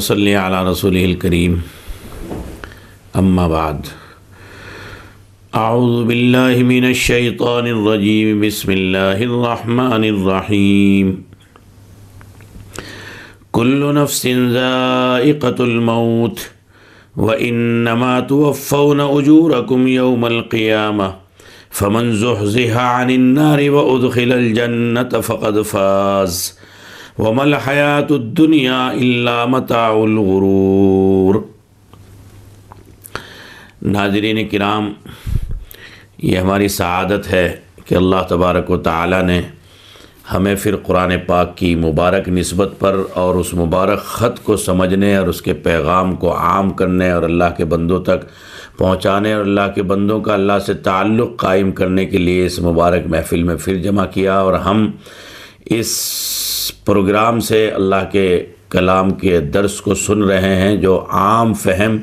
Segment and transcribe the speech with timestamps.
[0.00, 1.56] صلی علی رسول الکریم
[3.18, 3.76] أما بعد.
[5.54, 11.14] أعوذ باللہ من الشیطان الرجیم بسم اللہ الرحمن الرحیم
[13.52, 16.38] کل نفس ذائقة الموت
[17.16, 21.10] وإنما توفون أجوركم يوم القيامة.
[21.70, 26.58] فمن زحزح عن النار وأدخل الجنة فقد فاز.
[27.18, 31.34] ومل حیات الدنیا اللہ متاع الغرور۔
[33.82, 34.92] ناظرین کرام،
[36.22, 39.40] یہ ہماری سعادت ہے کہ اللہ تبارک و تعالی نے
[40.34, 45.26] ہمیں پھر قرآن پاک کی مبارک نسبت پر اور اس مبارک خط کو سمجھنے اور
[45.26, 48.26] اس کے پیغام کو عام کرنے اور اللہ کے بندوں تک
[48.78, 53.06] پہنچانے اور اللہ کے بندوں کا اللہ سے تعلق قائم کرنے کے لیے اس مبارک
[53.06, 54.90] محفل میں پھر جمع کیا اور ہم
[55.70, 61.96] اس پروگرام سے اللہ کے کلام کے درس کو سن رہے ہیں جو عام فہم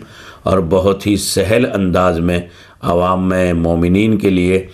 [0.43, 2.39] اور بہت ہی سہل انداز میں
[2.81, 4.67] عوام میں مومنین کے لیے،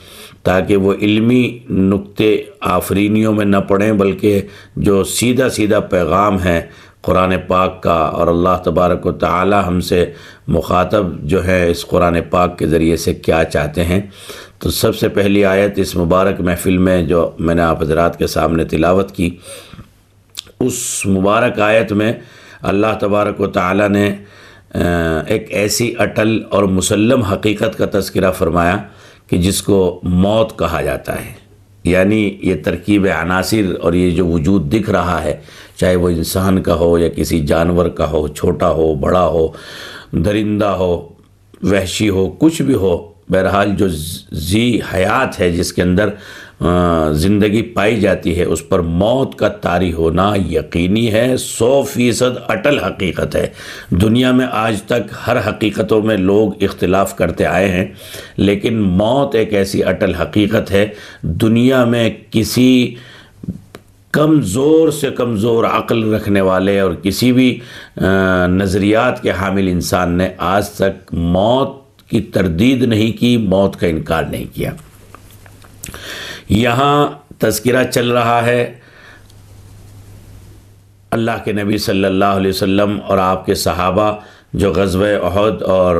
[0.44, 4.42] تاکہ وہ علمی نقطے آفرینیوں میں نہ پڑھیں بلکہ
[4.76, 6.62] جو سیدھا سیدھا پیغام ہے
[7.02, 10.06] قرآن پاک کا اور اللہ تبارک و تعالی ہم سے
[10.48, 14.02] مخاطب جو ہے اس قرآن پاک کے ذریعے سے کیا چاہتے ہیں۔
[14.62, 18.28] تو سب سے پہلی آیت اس مبارک محفل میں جو میں نے آپ حضرات کے
[18.28, 19.30] سامنے تلاوت کی،
[20.60, 22.14] اس مبارک آیت میں
[22.62, 24.16] اللہ تبارک و تعالی نے
[25.28, 28.78] ایک ایسی اٹل اور مسلم حقیقت کا تذکرہ فرمایا
[29.28, 31.34] کہ جس کو موت کہا جاتا ہے۔
[31.84, 35.38] یعنی یہ ترکیب عناصر اور یہ جو وجود دکھ رہا ہے،
[35.76, 39.48] چاہے وہ انسان کا ہو یا کسی جانور کا ہو، چھوٹا ہو، بڑا ہو،
[40.12, 41.10] درندہ ہو،
[41.64, 46.10] وحشی ہو، کچھ بھی ہو بہرحال جو زی حیات ہے جس کے اندر
[47.18, 52.80] زندگی پائی جاتی ہے، اس پر موت کا طاری ہونا یقینی ہے، سو فیصد اٹل
[52.80, 53.48] حقیقت ہے۔
[53.92, 57.86] دنیا میں آج تک ہر حقیقتوں میں لوگ اختلاف کرتے آئے ہیں،
[58.38, 60.88] لیکن موت ایک ایسی اٹل حقیقت ہے،
[61.22, 62.96] دنیا میں کسی
[64.14, 67.60] کمزور سے کمزور عقل رکھنے والے اور کسی بھی
[68.50, 71.80] نظریات کے حامل انسان نے آج تک موت
[72.12, 74.72] کی تردید نہیں کی، موت کا انکار نہیں کیا۔
[76.50, 77.08] یہاں
[77.40, 78.74] تذکرہ چل رہا ہے۔
[81.12, 84.12] اللہ کے نبی صلی اللہ علیہ وسلم اور آپ کے صحابہ
[84.54, 85.96] جو غزوہ عہد اور،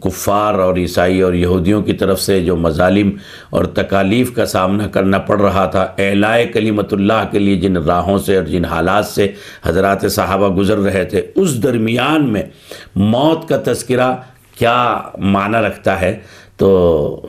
[0.00, 3.10] کفار اور عیسائی اور یہودیوں کی طرف سے جو مظالم
[3.50, 8.18] اور تکالیف کا سامنا کرنا پڑ رہا تھا اعلائے کلیمت اللہ کے لیے جن راہوں
[8.18, 9.32] سے اور جن حالات سے
[9.64, 12.42] حضرات صحابہ گزر رہے تھے، اس درمیان میں
[12.96, 14.14] موت کا تذکرہ
[14.60, 14.76] کیا
[15.32, 16.18] معنی رکھتا ہے،
[16.56, 16.68] تو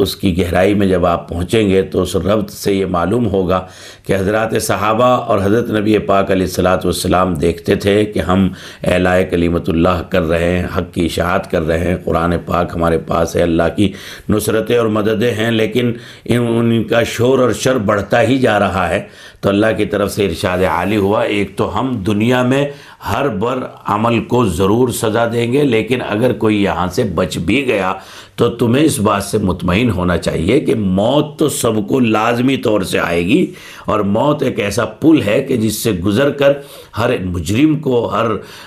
[0.04, 3.60] اس کی گہرائی میں جب آپ پہنچیں گے تو اس ربط سے یہ معلوم ہوگا
[4.06, 8.48] کہ حضرات صحابہ اور حضرت نبی پاک علیہ السلاۃ والسلام دیکھتے تھے کہ ہم
[8.94, 12.98] اعلائے کلیمت اللہ کر رہے ہیں، حق کی اشاعت کر رہے ہیں، قرآن پاک ہمارے
[13.08, 13.92] پاس ہے، اللہ کی
[14.30, 15.94] نصرتیں اور مددیں ہیں، لیکن
[16.26, 19.02] ان کا شور اور شر بڑھتا ہی جا رہا ہے۔
[19.42, 22.66] تو اللہ کی طرف سے ارشاد عالی ہوا، ایک تو ہم دنیا میں
[23.10, 23.60] ہر بر
[23.94, 27.94] عمل کو ضرور سزا دیں گے، لیکن اگر کوئی یہاں سے بچ بھی گیا
[28.42, 32.82] تو تمہیں اس بات سے مطمئن ہونا چاہیے کہ موت تو سب کو لازمی طور
[32.82, 33.52] سے آئے گی
[33.86, 36.54] اور موت ایک ایسا پل ہے کہ جس سے گزر کر
[36.98, 38.26] ہر مجرم کو، ہر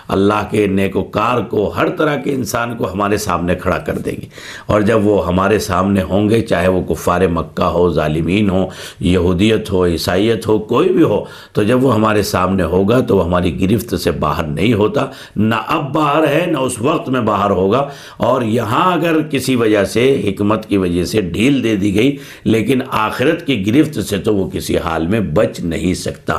[0.08, 3.98] اللہ کے نیک و کار کو، ہر طرح کے انسان کو ہمارے سامنے کھڑا کر
[3.98, 4.26] دے گی
[4.66, 8.66] اور جب وہ ہمارے سامنے ہوں گے، چاہے وہ کفار مکہ ہو، ظالمین ہو،
[9.00, 13.24] یہودیت ہو، عیسائیت ہو، کوئی بھی ہو، تو جب وہ ہمارے سامنے ہوگا تو وہ
[13.24, 17.50] ہماری گرفت سے باہر نہیں ہوتا۔ نہ اب باہر ہے، نہ اس وقت میں باہر
[17.50, 22.16] ہوگا۔ اور یہاں اگر کسی وجہ سے، حکمت کی وجہ سے ڈھیل دے دی گئی،
[22.44, 26.38] لیکن آخرت کی گرفت سے تو وہ کسی حال میں بچ نہیں سکتا۔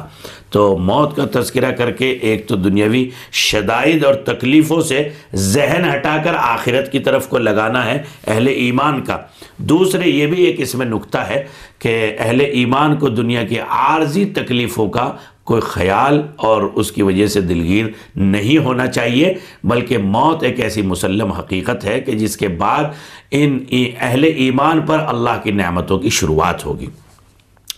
[0.49, 5.01] تو موت کا تذکرہ کر کے ایک تو دنیاوی شدائد اور تکلیفوں سے
[5.35, 7.97] ذہن ہٹا کر آخرت کی طرف کو لگانا ہے
[8.27, 9.17] اہل ایمان کا۔
[9.57, 11.43] دوسرے، یہ بھی ایک اس میں نکتہ ہے
[11.79, 15.11] کہ اہل ایمان کو دنیا کی عارضی تکلیفوں کا
[15.45, 19.33] کوئی خیال اور اس کی وجہ سے دلگیر نہیں ہونا چاہیے،
[19.63, 22.83] بلکہ موت ایک ایسی مسلم حقیقت ہے کہ جس کے بعد
[23.31, 26.85] ان اہل ایمان پر اللہ کی نعمتوں کی شروعات ہوگی۔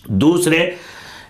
[0.06, 0.70] دوسرے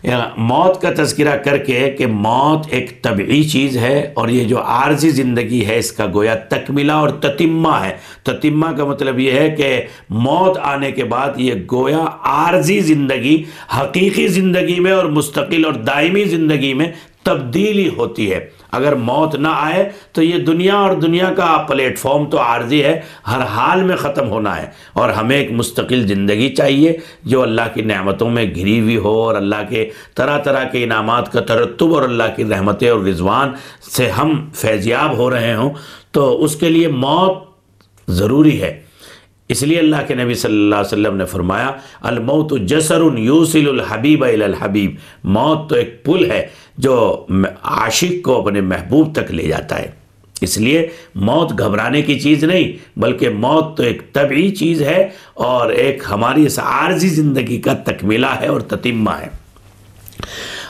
[0.03, 4.63] یعنی موت کا تذکرہ کر کے کہ موت ایک طبعی چیز ہے اور یہ جو
[4.63, 9.51] عارضی زندگی ہے، اس کا گویا تکملہ اور تتمہ ہے۔ تتمہ کا مطلب یہ ہے
[9.51, 13.43] کہ موت آنے کے بعد یہ گویا عارضی زندگی،
[13.81, 16.87] حقیقی زندگی میں اور مستقل اور دائمی زندگی میں
[17.23, 22.27] تبدیلی ہوتی ہے۔ اگر موت نہ آئے تو یہ دنیا اور دنیا کا پلیٹ فارم
[22.27, 26.97] تو عارضی ہے، ہر حال میں ختم ہونا ہے۔ اور ہمیں ایک مستقل زندگی چاہیے،
[27.25, 31.33] جو اللہ کی نعمتوں میں گھری ہوئی ہو اور اللہ کے طرح طرح کے انعامات
[31.33, 33.53] کا ترتب اور اللہ کی رحمتیں اور رضوان
[33.97, 35.71] سے ہم فیضیاب ہو رہے ہوں۔
[36.11, 37.39] تو اس کے لیے موت
[38.09, 38.88] ضروری ہے۔
[39.49, 44.25] اس لیے اللہ کے نبی صلی اللہ علیہ وسلم نے فرمایا، الموت جسر یوسل الحبیب
[44.25, 46.47] الحبیب موت تو ایک پل ہے
[46.79, 47.27] جو
[47.63, 49.91] عاشق کو اپنے محبوب تک لے جاتا ہے۔
[50.41, 55.71] اس لیے موت گھبرانے کی چیز نہیں، بلکہ موت تو ایک طبعی چیز ہے اور
[55.71, 59.29] ایک ہماری اس عارضی زندگی کا تکمیلہ ہے اور تتمہ ہے۔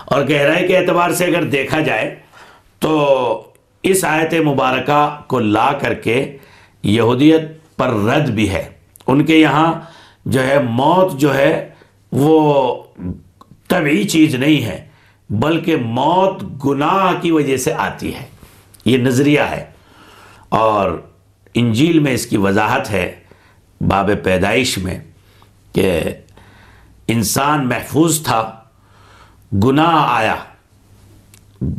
[0.04, 2.14] اور گہرائی کے اعتبار سے اگر دیکھا جائے
[2.78, 3.42] تو
[3.82, 6.36] اس آیت مبارکہ کو لا کر کے
[6.82, 8.68] یہودیت پر رد بھی ہے۔
[9.06, 9.72] ان کے یہاں
[10.24, 11.68] جو ہے موت جو ہے
[12.12, 12.82] وہ
[13.68, 14.88] طبعی چیز نہیں ہے،
[15.30, 18.26] بلکہ موت گناہ کی وجہ سے آتی ہے۔
[18.84, 19.70] یہ نظریہ ہے۔
[20.48, 21.02] اور
[21.54, 23.20] انجیل میں اس کی وضاحت ہے
[23.80, 25.00] باب پیدائش میں
[25.72, 26.00] کہ
[27.08, 28.60] انسان محفوظ تھا،
[29.64, 30.36] گناہ آیا۔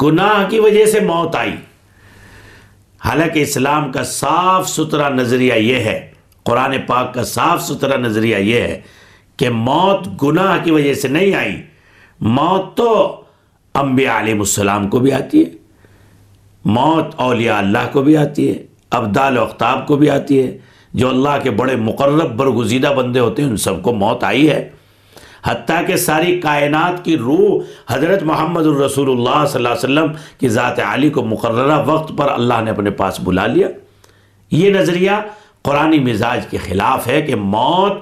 [0.02, 1.56] گناہ کی وجہ سے موت آئی۔
[3.01, 6.00] حالانکہ اسلام کا صاف ستھرا نظریہ یہ ہے،
[6.46, 8.80] قرآن پاک کا صاف ستھرا نظریہ یہ ہے
[9.40, 11.56] کہ موت گناہ کی وجہ سے نہیں آئی،
[12.22, 12.92] موت تو
[13.75, 15.50] انبیاء علیہ السلام کو بھی آتی ہے،
[16.66, 18.57] موت اولیاء اللہ کو بھی آتی ہے،
[18.92, 20.57] ابدال و اختاب کو بھی آتی ہے،
[20.94, 24.69] جو اللہ کے بڑے مقرب برگزیدہ بندے ہوتے ہیں، ان سب کو موت آئی ہے۔
[25.45, 30.07] حتیٰ کہ ساری کائنات کی روح حضرت محمد الرسول اللہ صلی اللہ علیہ وسلم
[30.39, 33.68] کی ذات عالی کو مقررہ وقت پر اللہ نے اپنے پاس بلا لیا۔
[34.51, 35.12] یہ نظریہ
[35.62, 37.94] قرآن مزاج کے خلاف ہے کہ موت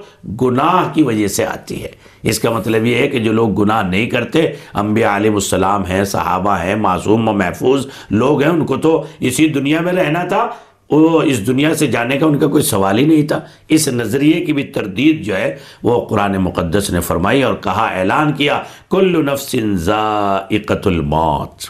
[0.42, 1.88] گناہ کی وجہ سے آتی ہے۔
[2.22, 6.04] اس کا مطلب یہ ہے کہ جو لوگ گناہ نہیں کرتے، انبیاء علیہ السلام ہیں،
[6.04, 10.48] صحابہ ہیں، معصوم و محفوظ لوگ ہیں، ان کو تو اسی دنیا میں رہنا تھا۔
[10.90, 14.44] وہ اس دنیا سے جانے کا ان کا کوئی سوال ہی نہیں تھا۔ اس نظریے
[14.44, 19.26] کی بھی تردید جو ہے، وہ قرآن مقدس نے فرمائی اور کہا، اعلان کیا، کل
[19.32, 21.64] نفس ذائقت الموت۔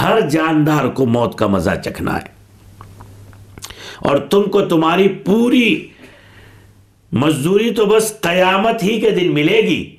[0.00, 2.36] ہر جاندار کو موت کا مزہ چکھنا ہے۔
[3.98, 5.88] اور تم کو تمہاری پوری
[7.12, 9.95] مزدوری تو بس قیامت ہی کے دن ملے گی۔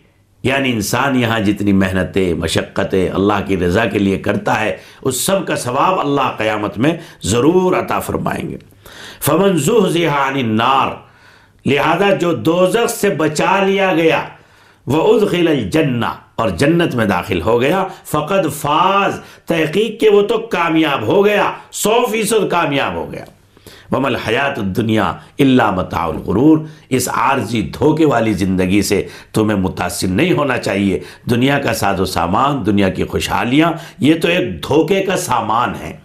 [0.47, 5.47] یعنی انسان یہاں جتنی محنتیں، مشقتیں اللہ کی رضا کے لیے کرتا ہے، اس سب
[5.47, 8.57] کا ثواب اللہ قیامت میں ضرور عطا فرمائیں گے۔
[9.19, 9.57] فمن
[9.95, 10.91] عن النار،
[11.65, 14.23] لہذا جو دوزخ سے بچا لیا گیا
[14.85, 20.37] وہ ادخل الجنہ اور جنت میں داخل ہو گیا، فقد فاز۔ تحقیق کے وہ تو
[20.37, 23.25] کامیاب ہو گیا، سو فیصد کامیاب ہو گیا۔
[23.91, 26.57] ومل حیات دنیا اللہ متاع الغرور۔
[26.89, 30.99] اس عارضی دھوکے والی زندگی سے تمہیں متاثر نہیں ہونا چاہیے۔
[31.29, 35.97] دنیا کا ساز و سامان، دنیا کی خوشحالیاں، یہ تو ایک دھوکے کا سامان ہے۔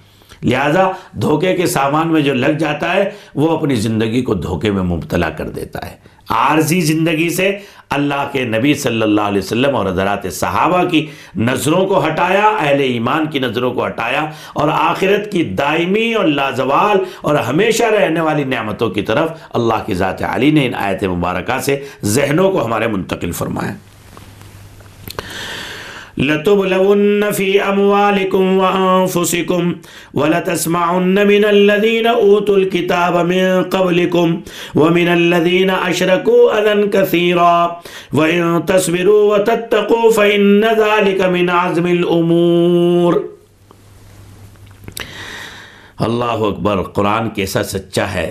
[0.43, 4.83] لہٰذا دھوکے کے سامان میں جو لگ جاتا ہے، وہ اپنی زندگی کو دھوکے میں
[4.83, 7.59] مبتلا کر دیتا ہے۔ عارضی زندگی سے
[7.91, 12.81] اللہ کے نبی صلی اللہ علیہ وسلم اور حضرات صحابہ کی نظروں کو ہٹایا، اہل
[12.81, 18.45] ایمان کی نظروں کو ہٹایا اور آخرت کی دائمی اور لازوال اور ہمیشہ رہنے والی
[18.45, 22.87] نعمتوں کی طرف اللہ کی ذات علی نے ان آیت مبارکہ سے ذہنوں کو ہمارے
[22.87, 23.73] منتقل فرمایا۔
[26.19, 29.77] لتبلون في أموالكم وأنفسكم
[30.15, 34.41] ولتسمعن من الذين أوتوا الكتاب من قبلكم
[34.75, 37.81] ومن الذين أشركوا أذى كثيرا
[38.13, 43.21] وإن تصبروا وتتقوا فإن ذلك من عزم الأمور
[45.99, 48.29] اللہ اکبر قرآن کیسا سچا ہے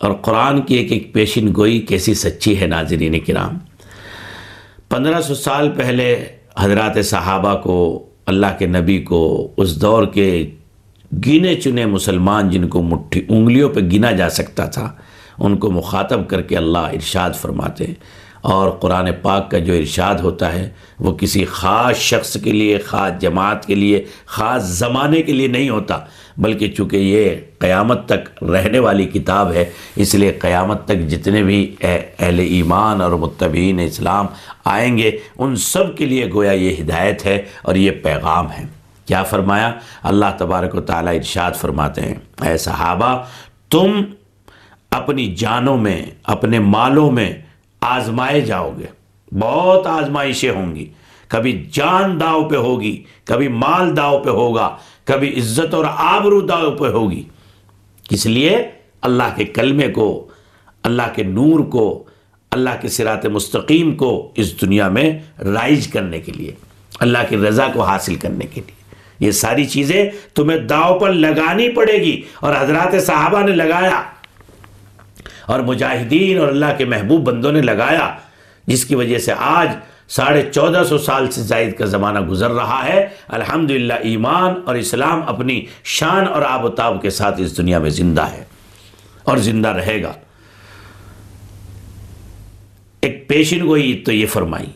[0.00, 3.58] اور قرآن کی ایک ایک پیشن گوئی کیسی سچی ہے ناظرین کرام
[4.88, 6.08] پندرہ سو سال پہلے
[6.58, 10.50] حضرات صحابہ کو، اللہ کے نبی کو، اس دور کے
[11.26, 14.92] گنے چنے مسلمان جن کو مٹھی، انگلیوں پہ گنا جا سکتا تھا،
[15.38, 17.84] ان کو مخاطب کر کے اللہ ارشاد فرماتے۔
[18.40, 20.68] اور قرآن پاک کا جو ارشاد ہوتا ہے،
[20.98, 25.70] وہ کسی خاص شخص کے لیے، خاص جماعت کے لیے، خاص زمانے کے لیے نہیں
[25.70, 25.98] ہوتا،
[26.38, 29.64] بلکہ چونکہ یہ قیامت تک رہنے والی کتاب ہے،
[29.96, 34.26] اس لیے قیامت تک جتنے بھی اہل ایمان اور متبین اسلام
[34.64, 38.64] آئیں گے۔ ان سب کے لیے گویا یہ ہدایت ہے اور یہ پیغام ہے۔
[39.06, 43.24] کیا فرمایا؟ اللہ تبارک و تعالیٰ ارشاد فرماتے ہیں، اے صحابہ،
[43.70, 44.02] تم
[44.90, 47.32] اپنی جانوں میں، اپنے مالوں میں
[47.80, 48.86] آزمائے جاؤ گے۔
[49.38, 50.88] بہت آزمائشیں ہوں گی۔
[51.28, 56.70] کبھی جان داؤ پہ ہوگی، کبھی مال داؤ پہ ہوگا، کبھی عزت اور آبرو داؤ
[56.70, 57.22] پہ ہوگی۔
[58.10, 58.68] اس لیے
[59.02, 60.28] اللہ کے کلمے کو،
[60.82, 62.03] اللہ کے نور کو
[62.54, 65.10] اللہ کے سرات مستقیم کو اس دنیا میں
[65.44, 66.52] رائج کرنے کے لیے،
[67.00, 68.82] اللہ کی رضا کو حاصل کرنے کے لیے۔
[69.20, 74.02] یہ ساری چیزیں تمہیں داؤ پر لگانی پڑے گی اور حضرات صحابہ نے لگایا
[75.46, 78.14] اور مجاہدین اور اللہ کے محبوب بندوں نے لگایا،
[78.66, 79.68] جس کی وجہ سے آج
[80.08, 85.20] ساڑھے چودہ سو سال سے زائد کا زمانہ گزر رہا ہے۔ الحمدللہ ایمان اور اسلام
[85.26, 88.44] اپنی شان اور آب و تاب کے ساتھ اس دنیا میں زندہ ہے
[89.24, 90.12] اور زندہ رہے گا۔
[93.34, 94.66] ایک پیشن گوئی تو یہ فرمائی۔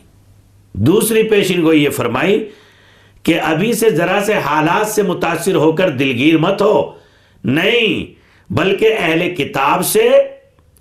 [0.73, 2.49] دوسری پیشن گوئی یہ فرمائی
[3.23, 6.91] کہ ابھی سے ذرا سے حالات سے متاثر ہو کر دلگیر مت ہو۔
[7.43, 8.19] نہیں،
[8.53, 10.09] بلکہ اہل کتاب سے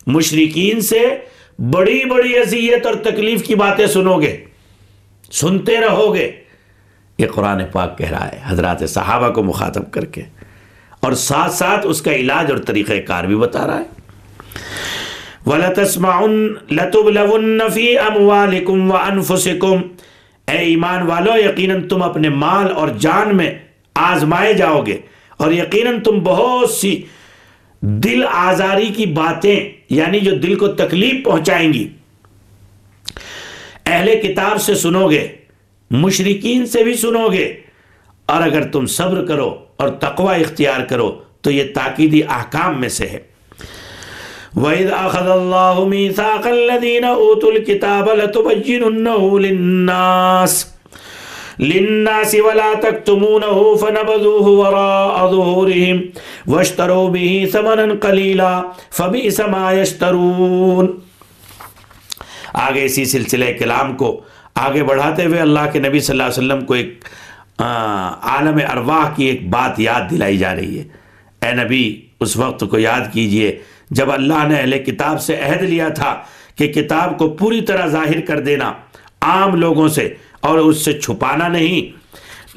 [0.06, 1.18] مشرقین سے
[1.58, 4.36] بڑی بڑی اذیت اور تکلیف کی باتیں سنو گے۔
[5.32, 6.32] سنتے رہو گے۔
[7.18, 10.22] یہ قرآن پاک کہہ رہا ہے، حضرات صحابہ کو مخاطب کر کے۔
[11.00, 14.07] اور ساتھ ساتھ اس کا علاج اور طریقہ کار بھی بتا رہا ہے۔
[15.48, 16.32] وَلَتَسْمَعُنْ
[16.70, 19.82] لَتُبْلَوُنَّ فِي أَمْوَالِكُمْ وَأَنفُسِكُمْ۔
[20.50, 23.58] اے ایمان والو، یقیناً تم اپنے مال اور جان میں
[23.94, 24.96] آزمائے جاؤ گے۔
[25.36, 27.02] اور یقیناً تم بہت سی
[27.80, 31.88] دل آزاری کی باتیں یعنی جو دل کو تکلیف پہنچائیں گی،
[33.86, 35.28] اہل کتاب سے سنو گے
[35.90, 37.56] مشرقین سے بھی سنو گے۔
[38.26, 43.06] اور اگر تم صبر کرو اور تقوی اختیار کرو، تو یہ تاکیدی احکام میں سے
[43.06, 43.27] ہے۔
[44.62, 50.54] وَإِذْ أَخَذَ اللَّهُ مِيثَاقَ الَّذِينَ أُوتُوا الْكِتَابَ لَتُبَيِّنُنَّهُ لِلنَّاسِ
[51.58, 55.96] لِلنَّاسِ وَلَا تَكْتُمُونَهُ فَنَبَذُوهُ وَرَاءَ ظُهُورِهِمْ
[56.54, 58.52] وَاشْتَرَوْا بِهِ ثَمَنًا قَلِيلًا
[58.98, 60.90] فَبِئْسَ مَا يَشْتَرُونَ۔
[62.66, 64.10] آگے اسی سلسلہ کلام کو
[64.66, 67.08] آگے بڑھاتے ہوئے اللہ کے نبی صلی اللہ علیہ وسلم کو ایک
[68.34, 70.84] عالم ارواح کی ایک بات یاد دلائی جا رہی ہے۔
[71.46, 71.84] اے نبی،
[72.20, 73.58] اس وقت کو یاد کیجیے
[73.90, 76.14] جب اللہ نے اہل کتاب سے عہد لیا تھا
[76.56, 78.72] کہ کتاب کو پوری طرح ظاہر کر دینا
[79.20, 80.08] عام لوگوں سے
[80.40, 81.96] اور اس سے چھپانا نہیں،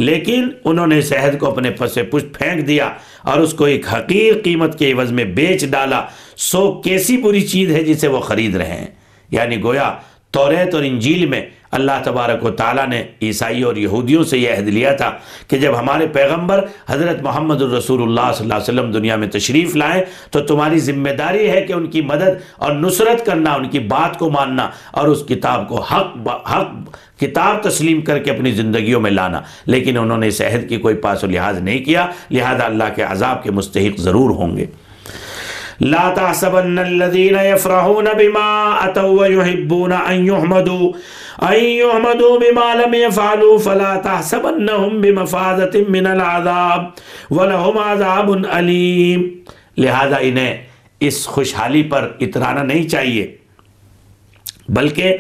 [0.01, 2.89] لیکن انہوں نے اس عہد کو اپنے پس پشت پھینک دیا
[3.21, 6.05] اور اس کو ایک حقیر قیمت کے عوض میں بیچ ڈالا۔
[6.37, 8.87] سو کیسی بری چیز ہے جسے وہ خرید رہے ہیں؟
[9.31, 9.93] یعنی گویا
[10.31, 14.67] توریت اور انجیل میں اللہ تبارک و تعالیٰ نے عیسائی اور یہودیوں سے یہ عہد
[14.67, 15.11] لیا تھا
[15.47, 19.75] کہ جب ہمارے پیغمبر حضرت محمد الرسول اللہ صلی اللہ علیہ وسلم دنیا میں تشریف
[19.75, 23.79] لائیں، تو تمہاری ذمہ داری ہے کہ ان کی مدد اور نصرت کرنا، ان کی
[23.79, 29.01] بات کو ماننا اور اس کتاب کو حق حق کتاب تسلیم کر کے اپنی زندگیوں
[29.01, 32.65] میں لانا۔ لیکن انہوں نے اس عہد کی کوئی پاس و لحاظ نہیں کیا، لہذا
[32.65, 34.65] اللہ کے عذاب کے مستحق ضرور ہوں گے۔
[35.81, 40.91] لا تحسبن الذين يفرحون بما اتوا ويحبون ان يحمدوا
[41.39, 46.83] يحمدوا بما لم يفعلوا فلا تحسبنهم بمفازة من العذاب
[47.31, 49.27] ولهم عذاب علیم
[49.77, 50.63] لہذا انہیں
[50.99, 53.35] اس خوشحالی پر اترانا نہیں چاہیے۔
[54.69, 55.17] بلکہ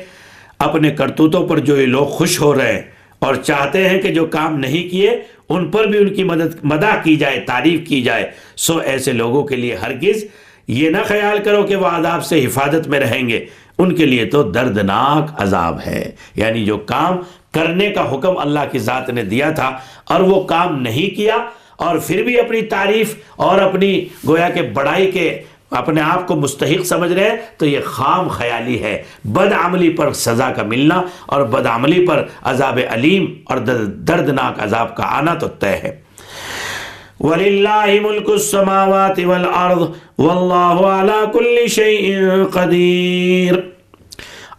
[0.59, 2.81] اپنے کرتوتوں پر جو یہ لوگ خوش ہو رہے ہیں
[3.19, 6.95] اور چاہتے ہیں کہ جو کام نہیں کیے، ان پر بھی ان کی مدد مدع
[7.03, 10.25] کی جائے، تعریف کی جائے۔ سو ایسے لوگوں کے لیے ہرگز
[10.67, 13.45] یہ نہ خیال کرو کہ وہ عذاب سے حفاظت میں رہیں گے۔
[13.81, 17.17] ان کے لیے تو دردناک عذاب ہے۔ یعنی جو کام
[17.53, 21.37] کرنے کا حکم اللہ کی ذات نے دیا تھا اور وہ کام نہیں کیا
[21.77, 26.85] اور پھر بھی اپنی تعریف اور اپنی گویا کے بڑائی کے اپنے آپ کو مستحق
[26.85, 31.41] سمجھ رہے ہیں، تو یہ خام خیالی ہے۔ بد عملی پر سزا کا ملنا اور
[31.41, 33.57] بد عملی پر عذاب علیم اور
[33.87, 36.01] دردناک عذاب کا آنا تو طے ہے۔
[37.19, 39.81] وَلِلَّهِ مُلْكُ السَّمَاوَاتِ وَالْأَرْضِ
[40.17, 43.60] وَاللَّهُ عَلَى كُلِّ شَيْءٍ قَدِيرٌ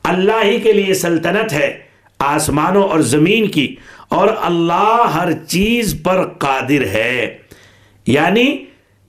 [0.04, 1.78] اللہ ہی کے لیے سلطنت ہے
[2.18, 3.74] آسمانوں اور زمین کی،
[4.08, 7.38] اور اللہ ہر چیز پر قادر ہے۔
[8.06, 8.44] یعنی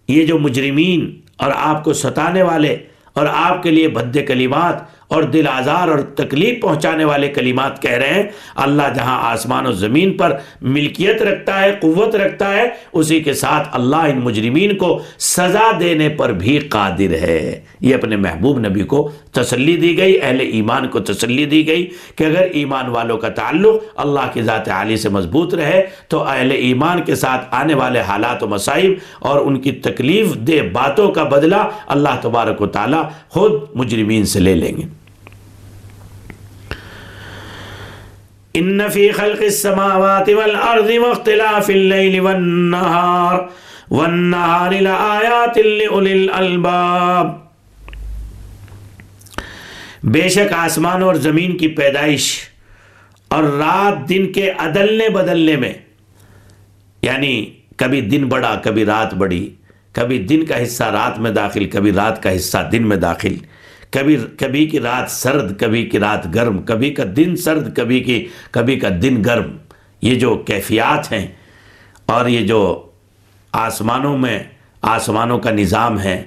[0.08, 2.76] یہ جو مجرمین اور آپ کو ستانے والے
[3.14, 4.76] اور آپ کے لیے بھد کلمات
[5.14, 8.24] اور دل آزار اور تکلیف پہنچانے والے کلمات کہہ رہے ہیں۔
[8.56, 13.68] اللہ جہاں آسمان و زمین پر ملکیت رکھتا ہے، قوت رکھتا ہے، اسی کے ساتھ
[13.72, 19.10] اللہ ان مجرمین کو سزا دینے پر بھی قادر ہے۔ یہ اپنے محبوب نبی کو
[19.32, 23.84] تسلی دی گئی، اہل ایمان کو تسلی دی گئی کہ اگر ایمان والوں کا تعلق
[23.96, 28.44] اللہ کی ذات عالی سے مضبوط رہے تو اہل ایمان کے ساتھ آنے والے حالات
[28.44, 33.52] و مسائب اور ان کی تکلیف دہ باتوں کا بدلہ اللہ تبارک و تعالی خود
[33.76, 35.03] مجرمین سے لے لیں گے۔
[38.56, 43.40] ان فی خلق السماوات والارض واختلاف اللیل والنہار
[43.92, 47.32] والنہار لآیات لئولی الالباب
[50.04, 52.34] بے شک آسمان اور زمین کی پیدائش
[53.32, 55.74] اور رات دن کے عدلنے بدلنے میں
[57.04, 57.34] یعنی
[57.78, 59.48] کبھی دن بڑا، کبھی رات بڑی،
[59.94, 63.36] کبھی دن کا حصہ رات میں داخل، کبھی رات کا حصہ دن میں داخل
[63.94, 68.28] کبھی کبھی کی رات سرد، کبھی کی رات گرم، کبھی کا دن سرد، کبھی کی
[68.52, 69.58] کبھی کا دن گرم۔
[70.02, 71.28] یہ جو کیفیات ہیں
[72.06, 72.90] اور یہ جو
[73.52, 74.44] آسمانوں میں
[74.82, 76.24] آسمانوں کا نظام ہے،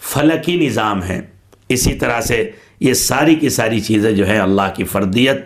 [0.00, 1.20] فلکی نظام ہے،
[1.68, 2.50] اسی طرح سے
[2.80, 5.36] یہ ساری کی ساری چیزیں جو ہیں اللہ کی فردیت،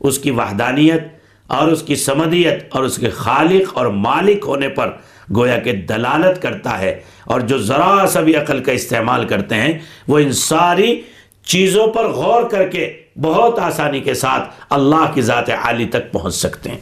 [0.00, 1.04] اس کی وحدانیت
[1.46, 4.90] اور اس کی سمدیت اور اس کے خالق اور مالک ہونے پر
[5.36, 9.78] گویا کہ دلالت کرتا ہے۔ اور جو ذرا سا بھی عقل کا استعمال کرتے ہیں،
[10.08, 11.02] وہ ان ساری
[11.44, 16.34] چیزوں پر غور کر کے بہت آسانی کے ساتھ اللہ کی ذات عالی تک پہنچ
[16.34, 16.78] سکتے ہیں۔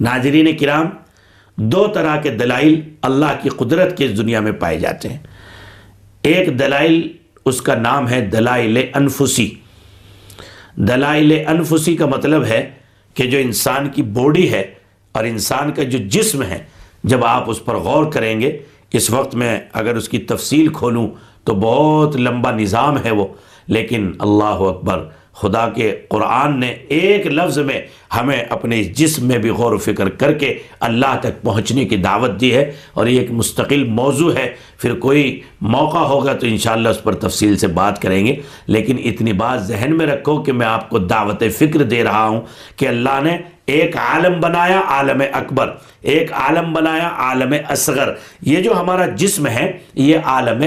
[0.00, 0.86] ناظرین کرام،
[1.56, 5.18] دو طرح کے دلائل اللہ کی قدرت کے دنیا میں پائے جاتے ہیں۔
[6.22, 7.12] ایک دلائل
[7.44, 9.50] اس کا نام ہے دلائل انفسی۔
[10.76, 12.70] دلائل انفسی کا مطلب ہے
[13.14, 14.74] کہ جو انسان کی باڈی ہے
[15.12, 16.58] اور انسان کا جو جسم ہے،
[17.04, 18.58] جب آپ اس پر غور کریں گے،
[18.92, 21.08] اس وقت میں اگر اس کی تفصیل کھولوں
[21.46, 23.26] تو بہت لمبا نظام ہے وہ۔
[23.68, 27.80] لیکن اللہ اکبر، خدا کے قرآن نے ایک لفظ میں
[28.16, 32.40] ہمیں اپنے جسم میں بھی غور و فکر کر کے اللہ تک پہنچنے کی دعوت
[32.40, 37.02] دی ہے۔ اور یہ ایک مستقل موضوع ہے۔ پھر کوئی موقع ہوگا تو انشاءاللہ اس
[37.02, 38.36] پر تفصیل سے بات کریں گے۔
[38.66, 42.40] لیکن اتنی بات ذہن میں رکھو کہ میں آپ کو دعوت فکر دے رہا ہوں
[42.76, 48.80] کہ اللہ نے ایک عالم بنایا عالم اکبر، ایک عالم بنایا عالم اصغر۔ یہ جو
[48.80, 50.64] ہمارا جسم ہے، یہ عالم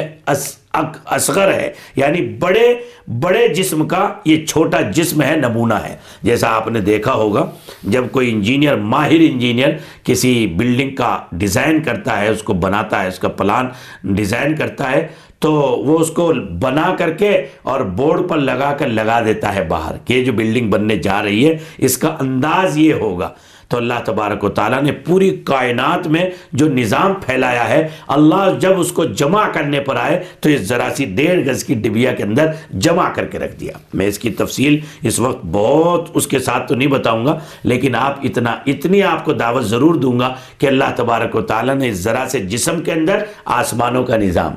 [1.06, 2.74] اصغر ہے۔ یعنی بڑے
[3.08, 7.46] بڑے جسم کا یہ چھوٹا جسم ہے، نمونہ ہے۔ جیسا آپ نے دیکھا ہوگا،
[7.84, 9.70] جب کوئی انجینئر، ماہر انجینئر
[10.04, 13.68] کسی بلڈنگ کا ڈیزائن کرتا ہے، اس کو بناتا ہے، اس کا پلان
[14.04, 15.08] ڈیزائن کرتا ہے
[15.40, 15.52] تو
[15.86, 17.32] وہ اس کو بنا کر کے
[17.62, 21.24] اور بورڈ پر لگا کر لگا دیتا ہے باہر کہ یہ جو بلڈنگ بننے جا
[21.24, 23.30] رہی ہے، اس کا انداز یہ ہوگا۔
[23.68, 28.80] تو اللہ تبارک و تعالیٰ نے پوری کائنات میں جو نظام پھیلایا ہے، اللہ جب
[28.80, 32.24] اس کو جمع کرنے پر آئے تو اس ذرا سی ڈیڑھ گز کی ڈبیا کے
[32.24, 36.40] اندر جمع کر کے رکھ دیا۔ میں اس کی تفصیل اس وقت بہت اس کے
[36.40, 40.34] ساتھ تو نہیں بتاؤں گا، لیکن آپ اتنا، اتنی آپ کو دعوت ضرور دوں گا
[40.58, 44.54] کہ اللہ تبارک و تعالیٰ نے اس ذرا سے جسم کے اندر آسمانوں کا نظام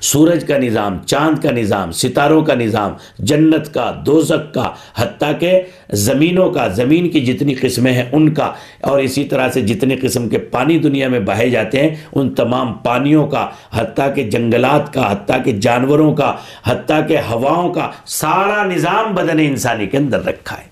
[0.00, 5.60] سورج کا نظام، چاند کا نظام، ستاروں کا نظام، جنت کا دوزک کا، حتیٰ کہ
[5.92, 10.28] زمینوں کا، زمین کی جتنی قسمیں ہیں ان کا، اور اسی طرح سے جتنے قسم
[10.28, 15.12] کے پانی دنیا میں بہے جاتے ہیں، ان تمام پانیوں کا، حتیٰ کہ جنگلات کا،
[15.12, 16.34] حتیٰ کہ جانوروں کا،
[16.66, 20.66] حتیٰ کہ ہواؤں کا، سارا نظام بدن انسانی کے اندر رکھا ہے۔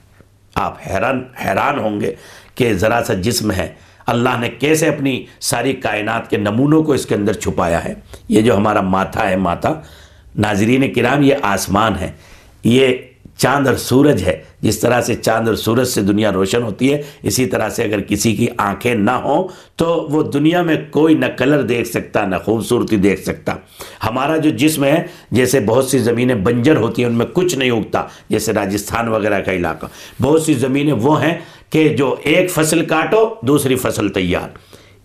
[0.54, 2.14] آپ حیران حیران ہوں گے
[2.54, 3.68] کہ ذرا سا جسم ہے
[4.06, 7.94] اللہ نے کیسے اپنی ساری کائنات کے نمونوں کو اس کے اندر چھپایا ہے؟
[8.28, 9.80] یہ جو ہمارا ماتھا ہے ماتھا
[10.36, 12.10] ناظرین کرام، یہ آسمان ہے۔
[12.64, 12.96] یہ
[13.36, 17.02] چاند اور سورج ہے۔ جس طرح سے چاند اور سورج سے دنیا روشن ہوتی ہے،
[17.22, 21.26] اسی طرح سے اگر کسی کی آنکھیں نہ ہوں، تو وہ دنیا میں کوئی نہ
[21.38, 23.54] کلر دیکھ سکتا، نہ خوبصورتی دیکھ سکتا۔
[24.04, 27.70] ہمارا جو جسم ہے، جیسے بہت سی زمینیں بنجر ہوتی ہیں، ان میں کچھ نہیں
[27.70, 29.86] اگتا، جیسے راجستھان وغیرہ کا علاقہ۔
[30.22, 31.38] بہت سی زمینیں وہ ہیں
[31.70, 34.48] کہ جو ایک فصل کاٹو، دوسری فصل تیار۔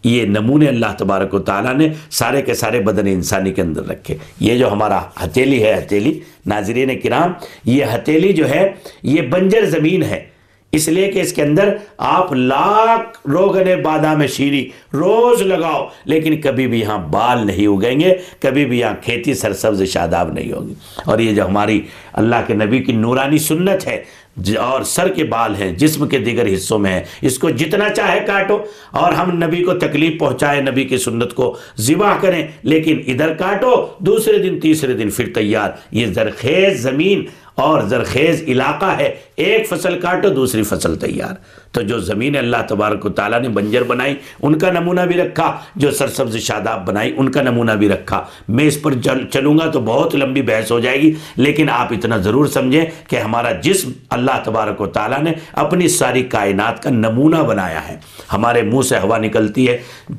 [0.04, 4.16] یہ نمونے اللہ تبارک و تعالیٰ نے سارے کے سارے بدن انسانی کے اندر رکھے۔
[4.40, 7.34] یہ جو ہمارا ہتھیلی ہے، ہتھیلی، ناظرین کرام،
[7.66, 8.72] یہ ہتھیلی جو ہے،
[9.04, 10.32] یہ بنجر زمین ہے۔
[10.72, 16.68] اس لیے کہ اس کے اندر آپ لاکھ روگن بادام شیری روز لگاؤ، لیکن کبھی
[16.68, 20.74] بھی یہاں بال نہیں اگیں گے، کبھی بھی یہاں کھیتی سرسبز شاداب نہیں ہوگی۔
[21.06, 21.82] اور یہ جو ہماری
[22.14, 24.04] اللہ کے نبی کی نورانی سنت ہے
[24.42, 27.90] جی، اور سر کے بال ہیں، جسم کے دیگر حصوں میں ہیں۔ اس کو جتنا
[27.90, 28.58] چاہے کاٹو،
[28.92, 33.88] اور ہم نبی کو تکلیف پہنچائے، نبی کی سنت کو ذبح کریں، لیکن ادھر کاٹو،
[34.00, 37.26] دوسرے دن، تیسرے دن پھر تیار۔ یہ زرخیز زمین
[37.56, 41.34] اور زرخیز علاقہ ہے۔ ایک فصل کاٹو، دوسری فصل تیار۔
[41.72, 45.60] تو جو زمین اللہ تبارک و تعالیٰ نے بنجر بنائی، ان کا نمونہ بھی رکھا۔
[45.76, 48.92] جو سرسبز شاداب بنائی، ان کا نمونہ بھی رکھا۔ میں اس پر
[49.32, 53.16] چلوں گا تو بہت لمبی بحث ہو جائے گی، لیکن آپ اتنا ضرور سمجھیں کہ
[53.16, 57.98] ہمارا جسم اللہ تبارک و تعالیٰ نے اپنی ساری کائنات کا نمونہ بنایا ہے۔
[58.34, 59.78] ہمارے منہ سے ہوا نکلتی ہے،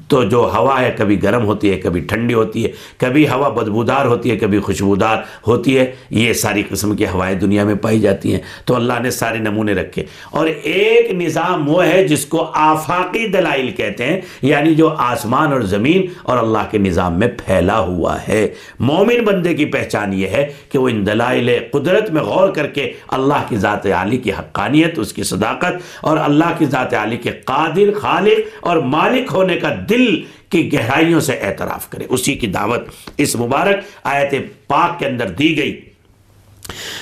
[0.09, 4.07] تو جو ہوا ہے کبھی گرم ہوتی ہے، کبھی ٹھنڈی ہوتی ہے، کبھی ہوا بدبودار
[4.07, 8.35] ہوتی ہے، کبھی خوشبودار ہوتی ہے۔ یہ ساری قسم کی ہوائیں دنیا میں پائی جاتی
[8.35, 12.51] ہیں۔ تو اللہ نے سارے نمونے رکھے۔ اور ایک نظام نظام وہ ہے جس کو
[12.55, 17.79] آفاقی دلائل کہتے ہیں یعنی جو آسمان اور زمین اور اللہ کے نظام میں پھیلا
[17.79, 18.49] ہوا ہے۔
[18.81, 22.93] مومن بندے کی پہچان یہ ہے کہ وہ ان دلائل قدرت میں غور کر کے
[23.09, 27.31] اللہ کی ذات عالی کی حقانیت، اس کی صداقت اور اللہ کی ذات عالی کے
[27.31, 32.81] قادر، خالق اور مالک ہونے کا دل کی گہرائیوں سے اعتراف کرے۔ اسی کی دعوت
[33.17, 34.35] اس مبارک آیت
[34.67, 35.81] پاک کے اندر دی گئی۔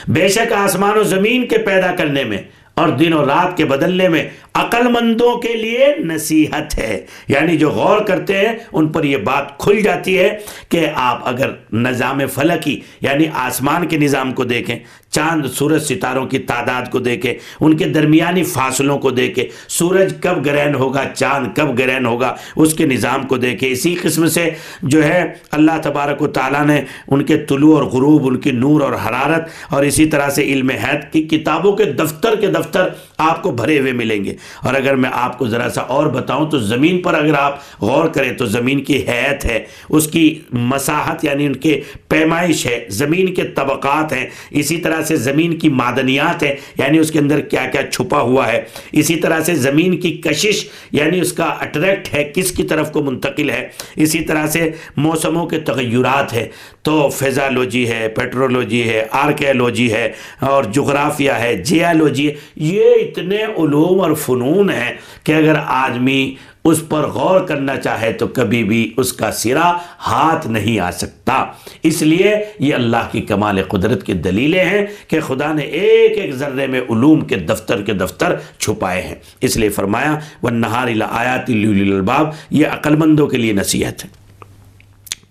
[0.08, 2.38] بے شک آسمان و زمین کے پیدا کرنے میں
[2.80, 7.70] اور دن و رات کے بدلنے میں عقل مندوں کے لیے نصیحت ہے۔ یعنی جو
[7.70, 12.80] غور کرتے ہیں، ان پر یہ بات کھل جاتی ہے کہ آپ اگر نظام فلکی
[13.00, 14.78] یعنی آسمان کے نظام کو دیکھیں،
[15.10, 20.46] چاند سورج ستاروں کی تعداد کو دیکھیں، ان کے درمیانی فاصلوں کو دیکھیں، سورج کب
[20.46, 24.50] گرہن ہوگا، چاند کب گرہن ہوگا، اس کے نظام کو دیکھیں۔ اسی قسم سے
[24.82, 28.80] جو ہے، اللہ تبارک و تعالیٰ نے ان کے طلوع اور غروب، ان کی نور
[28.80, 33.42] اور حرارت اور اسی طرح سے علم حید کی کتابوں کے دفتر کے دفتر آپ
[33.42, 36.58] کو بھرے ہوئے ملیں گے۔ اور اگر میں آپ کو ذرا سا اور بتاؤں تو
[36.58, 41.46] زمین پر اگر آپ غور کریں تو زمین کی حیت ہے، اس کی مساحت یعنی
[41.46, 46.54] ان کے پیمائش ہے، زمین کے طبقات ہیں، اسی طرح سے زمین کی معدنیات ہیں
[46.78, 50.68] یعنی اس کے اندر کیا کیا چھپا ہوا ہے۔ اسی طرح سے زمین کی کشش
[50.92, 55.46] یعنی اس کا اٹریکٹ ہے، کس کی طرف کو منتقل ہے۔ اسی طرح سے موسموں
[55.46, 56.48] کے تغیرات ہے
[56.82, 64.00] تو فیزالوجی ہے پیٹرولوجی ہے آرکیالوجی ہے اور جغرافیہ ہے جیالوجی ہے۔ یہ اتنے علوم
[64.00, 64.92] اور فنون ہیں
[65.24, 69.72] کہ اگر آدمی اس پر غور کرنا چاہے تو کبھی بھی اس کا سرا
[70.06, 71.44] ہاتھ نہیں آ سکتا۔
[71.82, 76.34] اس لیے یہ اللہ کی کمال قدرت کی دلیلیں ہیں کہ خدا نے ایک ایک
[76.34, 81.50] ذرے میں علوم کے دفتر کے دفتر چھپائے ہیں۔ اس لیے فرمایا وہ نہار آیات
[81.50, 84.10] الباب یہ عقل مندوں کے لیے نصیحت ہے۔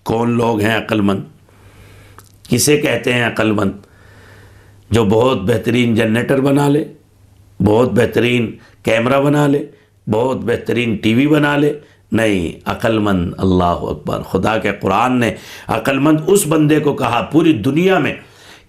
[0.02, 1.20] کون لوگ ہیں عقل مند
[2.48, 3.72] کسے کہتے ہیں عقل مند
[4.90, 6.84] جو بہت بہترین جنریٹر بنا لے،
[7.60, 9.66] بہت بہترین کیمرہ بنا لے،
[10.06, 11.72] بہت بہترین ٹی وی بنا لے۔
[12.12, 15.34] نہیں عقل مند اللہ اکبر، خدا کے قرآن نے
[15.68, 18.14] عقل مند اس بندے کو کہا پوری دنیا میں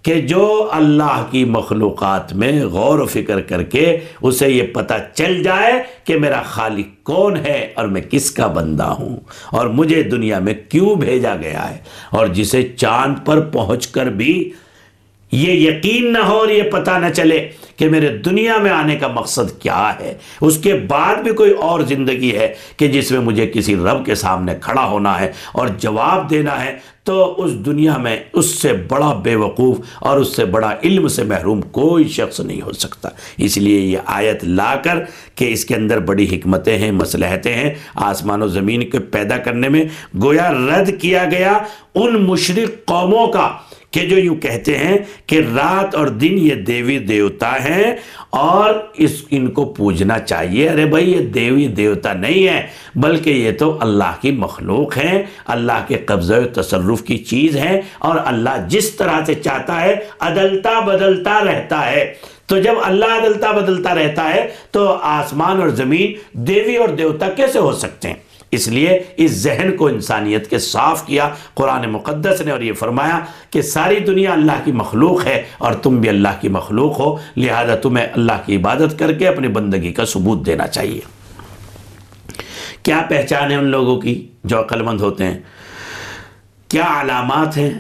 [0.02, 5.44] کہ جو اللہ کی مخلوقات میں غور و فکر کر کے اسے یہ پتہ چل
[5.44, 9.18] جائے کہ میرا خالق کون ہے اور میں کس کا بندہ ہوں
[9.52, 11.78] اور مجھے دنیا میں کیوں بھیجا گیا ہے
[12.10, 14.52] اور جسے چاند پر پہنچ کر بھی
[15.32, 19.08] یہ یقین نہ ہو اور یہ پتہ نہ چلے کہ میرے دنیا میں آنے کا
[19.08, 23.52] مقصد کیا ہے۔ اس کے بعد بھی کوئی اور زندگی ہے کہ جس میں مجھے
[23.54, 28.18] کسی رب کے سامنے کھڑا ہونا ہے اور جواب دینا ہے، تو اس دنیا میں
[28.34, 32.62] اس سے بڑا بے وقوف اور اس سے بڑا علم سے محروم کوئی شخص نہیں
[32.62, 34.98] ہو سکتا۔ اس لیے یہ آیت لا کر
[35.36, 39.70] کہ اس کے اندر بڑی حکمتیں ہیں مسلحتیں ہیں۔ آسمان و زمین کے پیدا کرنے
[39.70, 39.86] میں
[40.24, 41.54] گویا رد کیا گیا
[41.96, 43.52] ان مشرق قوموں کا۔
[43.92, 47.96] کہ جو یوں کہتے ہیں کہ رات اور دن یہ دیوی دیوتا ہیں
[48.30, 53.52] اور اس ان کو پوجنا چاہیے۔ ارے بھائی، یہ دیوی دیوتا نہیں ہے، بلکہ یہ
[53.52, 58.66] تو اللہ کی مخلوق ہیں، اللہ کے قبضہ و تصرف کی چیز ہے اور اللہ
[58.68, 62.14] جس طرح سے چاہتا ہے، عدلتا بدلتا رہتا ہے۔
[62.46, 67.60] تو جب اللہ عدلتا بدلتا رہتا ہے، تو آسمان اور زمین دیوی اور دیوتا کیسے
[67.60, 72.52] ہو سکتے ہیں؟ اس لیے اس ذہن کو انسانیت کے صاف کیا، قرآن مقدس نے
[72.52, 76.50] اور یہ فرمایا کہ ساری دنیا اللہ کی مخلوق ہے اور تم بھی اللہ کی
[76.50, 81.02] مخلوق ہو، لہذا تمہیں اللہ کی عبادت کر کے اپنی بندگی کا ثبوت دینا چاہیے۔
[82.84, 85.40] کیا پہچان ہے ان لوگوں کی جو عقل مند ہوتے ہیں؟
[86.68, 87.72] کیا علامات ہیں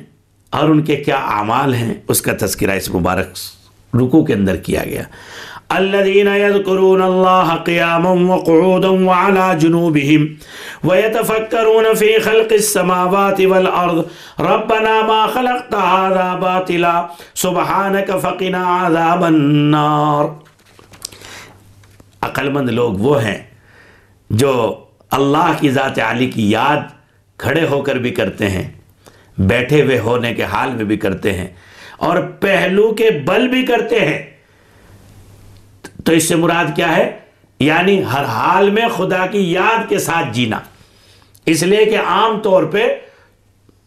[0.49, 3.27] اور ان کے کیا اعمال ہیں؟ اس کا تذکرہ اس مبارک
[3.93, 5.03] رکو کے اندر کیا گیا۔
[5.71, 10.38] الذين يذكرون الله قياما وقعودا وعلى جنوبهم
[10.84, 14.05] ويتفكرون في خلق السماوات والأرض
[14.39, 16.95] ربنا ما خلقت هذا باطلا
[17.43, 20.29] سبحانك فقنا عذاب النار
[22.23, 23.38] عقل مند لوگ وہ ہیں
[24.29, 24.53] جو
[25.12, 26.89] اللہ کی ذات علی کی یاد
[27.39, 28.67] کھڑے ہو کر بھی کرتے ہیں،
[29.38, 31.47] بیٹھے ہوئے ہونے کے حال میں بھی کرتے ہیں،
[32.07, 34.19] اور پہلو کے بل بھی کرتے ہیں۔
[36.06, 37.18] تو اس سے مراد کیا ہے؟
[37.60, 40.60] یعنی ہر حال میں خدا کی یاد کے ساتھ جینا۔
[41.46, 42.96] اس لیے کہ عام طور پہ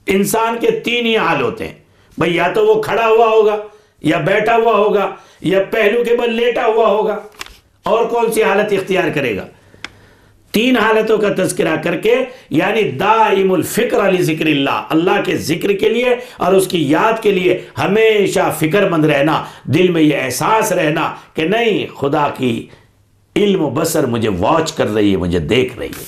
[0.07, 1.75] انسان کے تین ہی حال ہوتے ہیں۔
[2.19, 3.57] بھئی یا تو وہ کھڑا ہوا ہوگا،
[4.03, 7.21] یا بیٹھا ہوا ہوگا، یا پہلو کے بل لیٹا ہوا ہوگا۔
[7.83, 9.47] اور کون سی حالت اختیار کرے گا؟
[10.55, 12.15] تین حالتوں کا تذکرہ کر کے
[12.51, 17.23] یعنی دائم الفکر علی ذکر اللہ اللہ کے ذکر کے لیے اور اس کی یاد
[17.23, 22.67] کے لیے ہمیشہ فکر مند رہنا، دل میں یہ احساس رہنا کہ نہیں، خدا کی
[23.37, 26.05] علم و بسر مجھے واچ کر رہی ہے، مجھے دیکھ رہی ہے۔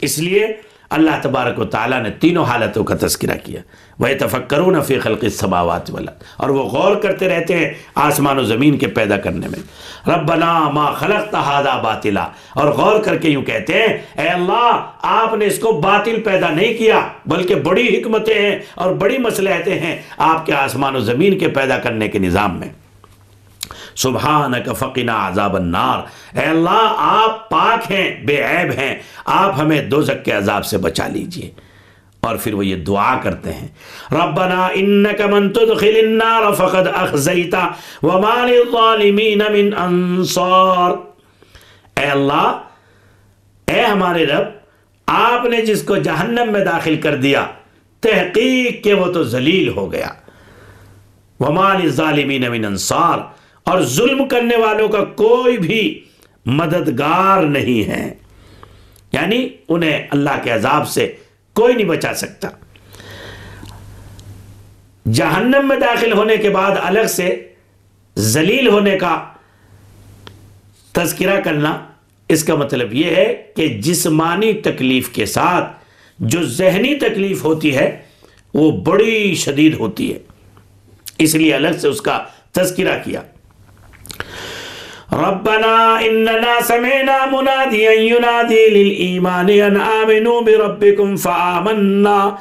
[0.00, 0.46] اس لیے
[0.92, 3.60] اللہ تبارک و تعالیٰ نے تینوں حالتوں کا تذکرہ کیا۔
[3.98, 8.78] وہ تفکرون فی خلق السماوات والا اور وہ غور کرتے رہتے ہیں آسمان و زمین
[8.78, 9.58] کے پیدا کرنے میں۔
[10.08, 15.34] ربنا ما خلقت هذا باطلا۔ اور غور کر کے یوں کہتے ہیں، اے اللہ، آپ
[15.34, 20.02] نے اس کو باطل پیدا نہیں کیا، بلکہ بڑی حکمتیں ہیں اور بڑی مصلحتیں ہیں
[20.18, 22.68] آپ کے آسمان و زمین کے پیدا کرنے کے نظام میں۔
[23.94, 25.98] سبحانک فقنا عذاب النار۔
[26.38, 31.08] اے اللہ، آپ پاک ہیں، بے عیب ہیں۔ آپ ہمیں دوزک کے عذاب سے بچا
[31.08, 31.50] لیجیے۔
[32.20, 33.68] اور پھر وہ یہ دعا کرتے ہیں۔
[34.12, 37.68] ربنا انک من تدخل النار فقد اخزیتا
[38.02, 40.90] وما للظالمین من انصار۔
[41.96, 42.62] اے اللہ،
[43.66, 44.48] اے ہمارے رب،
[45.06, 47.46] آپ نے جس کو جہنم میں داخل کر دیا،
[48.00, 50.08] تحقیق کہ وہ تو ذلیل ہو گیا۔
[51.40, 53.18] ومان ظالمین من انصار۔
[53.64, 56.04] اور ظلم کرنے والوں کا کوئی بھی
[56.46, 58.14] مددگار نہیں ہے۔
[59.12, 61.12] یعنی انہیں اللہ کے عذاب سے
[61.54, 62.48] کوئی نہیں بچا سکتا۔
[65.12, 67.48] جہنم میں داخل ہونے کے بعد الگ سے
[68.18, 69.24] ذلیل ہونے کا
[70.92, 71.78] تذکرہ کرنا
[72.28, 75.76] اس کا مطلب یہ ہے کہ جسمانی تکلیف کے ساتھ
[76.18, 78.02] جو ذہنی تکلیف ہوتی ہے،
[78.54, 80.18] وہ بڑی شدید ہوتی ہے۔
[81.18, 83.22] اس لیے الگ سے اس کا تذکرہ کیا۔
[85.12, 92.36] ربنا اننا سمعنا مناديا ينادي للايمان ان امنوا بربكم فآمنا.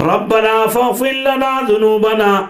[0.00, 2.46] ربنا فاغفر لنا ذنوبنا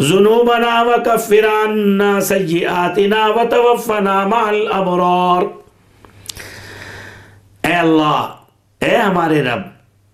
[0.00, 5.42] ذنوبنا وكفر عنا سيئاتنا وتوفنا مع الابرار
[7.64, 8.20] اے اللہ،
[8.80, 9.62] اے ہمارے رب،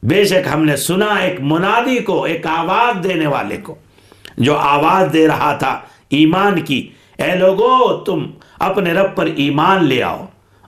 [0.02, 3.74] بے شک ہم نے سنا ایک منادی کو، ایک آواز دینے والے کو،
[4.36, 5.78] جو آواز دے رہا تھا
[6.18, 6.80] ایمان کی
[7.18, 8.26] اے لوگو، تم
[8.58, 10.26] اپنے رب پر ایمان لے آؤ۔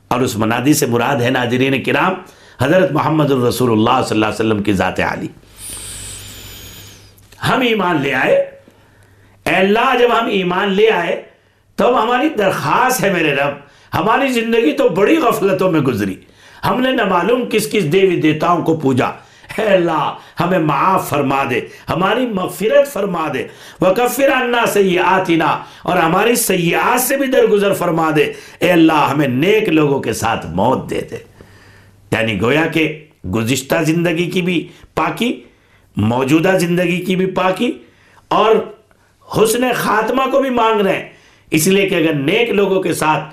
[0.09, 2.15] اور اس منادی سے مراد ہے ناظرین کرام،
[2.61, 5.29] حضرت محمد الرسول اللہ صلی اللہ علیہ وسلم کی ذات عالی۔
[7.49, 8.51] ہم ایمان لے آئے۔
[9.47, 11.23] اے اللہ، جب ہم ایمان لے آئے،
[11.77, 13.55] تو ہماری درخواست ہے میرے رب،
[13.95, 16.15] ہماری زندگی تو بڑی غفلتوں میں گزری۔
[16.69, 19.11] ہم نے نہ معلوم کس کس دیوی دیتاؤں کو پوجا۔
[19.59, 23.47] اے اللہ، ہمیں معاف فرما دے، ہماری مغفرت فرما دے۔
[23.81, 29.69] وکفر عنا سیئاتنا اور ہماری سیئات سے بھی درگزر فرما دے۔ اے اللہ، ہمیں نیک
[29.69, 31.17] لوگوں کے ساتھ موت دے دے۔
[32.13, 35.41] یعنی گویا کہ گزشتہ زندگی کی بھی پاکی،
[35.97, 37.73] موجودہ زندگی کی بھی پاکی،
[38.29, 38.57] اور
[39.37, 41.09] حسن خاتمہ کو بھی مانگ رہے ہیں۔
[41.51, 43.25] اس لیے کہ اگر نیک لوگوں کے ساتھ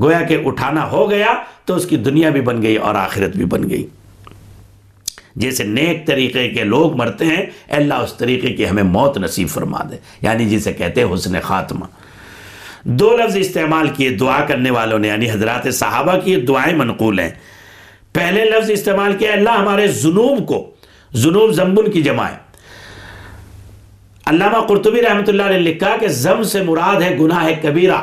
[0.00, 1.34] گویا کہ اٹھانا ہو گیا،
[1.64, 3.86] تو اس کی دنیا بھی بن گئی اور آخرت بھی بن گئی۔
[5.36, 9.82] جیسے نیک طریقے کے لوگ مرتے ہیں، اللہ اس طریقے کی ہمیں موت نصیب فرما
[9.90, 11.84] دے۔ یعنی جسے کہتے ہیں حسن خاتمہ۔
[12.84, 17.30] دو لفظ استعمال کیے دعا کرنے والوں نے یعنی حضرات صحابہ کی دعائیں منقول ہیں۔
[18.12, 20.70] پہلے لفظ استعمال کیا، اللہ ہمارے جنوب کو
[21.12, 22.36] جنوب زمبن کی جمع ہے۔
[24.26, 28.00] علامہ قرطبی رحمۃ اللہ نے لکھا کہ زم سے مراد ہے گناہ کبیرہ۔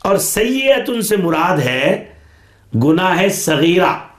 [0.00, 2.04] اور سیئت ان سے مراد ہے
[2.74, 4.09] گناہ صغیرہ۔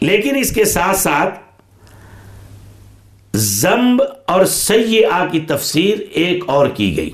[0.00, 1.38] لیکن اس کے ساتھ ساتھ
[3.34, 7.10] زمب اور سیئہ کی تفسیر ایک اور کی گئی۔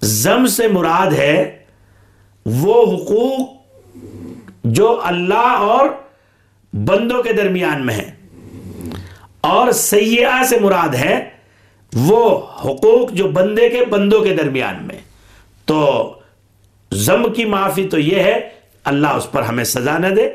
[0.00, 1.58] زم سے مراد ہے
[2.46, 3.50] وہ حقوق
[4.64, 5.88] جو اللہ اور
[6.72, 8.10] بندوں کے درمیان میں ہیں۔
[9.40, 11.30] اور سیاح سے مراد ہے
[11.94, 14.98] وہ حقوق جو بندے کے بندوں کے درمیان میں۔
[15.64, 16.12] تو
[16.92, 18.48] زم کی معافی تو یہ ہے،
[18.84, 20.30] اللہ اس پر ہمیں سزا نہ دے۔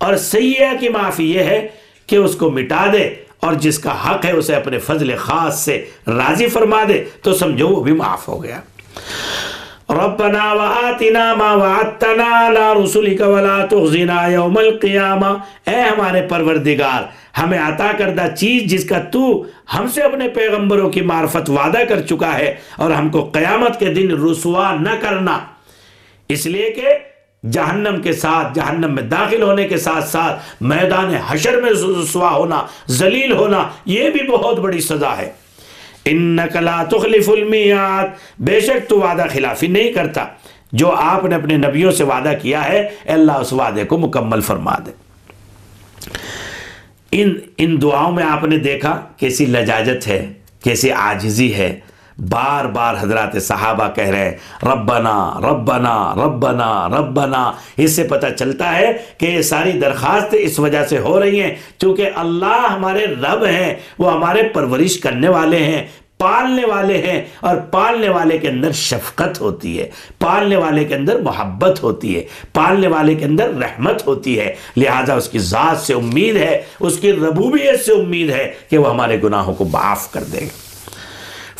[0.00, 1.68] اور سیاح کی معافی یہ ہے
[2.06, 5.84] کہ اس کو مٹا دے اور جس کا حق ہے اسے اپنے فضل خاص سے
[6.06, 8.60] راضی فرما دے تو سمجھو وہ بھی معاف ہو گیا۔
[9.90, 15.26] ربنا وآتنا ما وعدتنا لا رسولك ولا تخزنا يوم القیامہ
[15.66, 17.02] اے ہمارے پروردگار،
[17.38, 19.44] ہمیں عطا کردہ چیز جس کا تو
[19.78, 23.94] ہم سے اپنے پیغمبروں کی معرفت وعدہ کر چکا ہے اور ہم کو قیامت کے
[23.94, 25.38] دن رسوا نہ کرنا۔
[26.28, 26.88] اس لیے کہ
[27.44, 32.62] جہنم کے ساتھ، جہنم میں داخل ہونے کے ساتھ ساتھ میدان حشر میں رسوا ہونا،
[32.88, 35.32] ذلیل ہونا، یہ بھی بہت بڑی سزا ہے۔
[36.04, 38.06] انکا لا تخلف المیاد
[38.38, 40.24] بے شک تو وعدہ خلافی نہیں کرتا۔
[40.72, 44.74] جو آپ نے اپنے نبیوں سے وعدہ کیا ہے اللہ اس وعدے کو مکمل فرما
[44.86, 44.90] دے۔
[47.12, 50.32] ان ان دعاؤں میں آپ نے دیکھا کیسی لجاجت ہے،
[50.64, 51.80] کیسی عاجزی ہے۔
[52.28, 58.76] بار بار حضرات صحابہ کہہ رہے ہیں، ربنا ربنا ربنا ربنا۔ اس سے پتہ چلتا
[58.78, 63.44] ہے کہ یہ ساری درخواست اس وجہ سے ہو رہی ہیں چونکہ اللہ ہمارے رب
[63.44, 65.86] ہیں، وہ ہمارے پرورش کرنے والے ہیں،
[66.18, 71.20] پالنے والے ہیں۔ اور پالنے والے کے اندر شفقت ہوتی ہے، پالنے والے کے اندر
[71.20, 75.94] محبت ہوتی ہے، پالنے والے کے اندر رحمت ہوتی ہے۔ لہٰذا اس کی ذات سے
[75.94, 80.24] امید ہے، اس کی ربوبیت سے امید ہے کہ وہ ہمارے گناہوں کو معاف کر
[80.24, 80.69] دے گا۔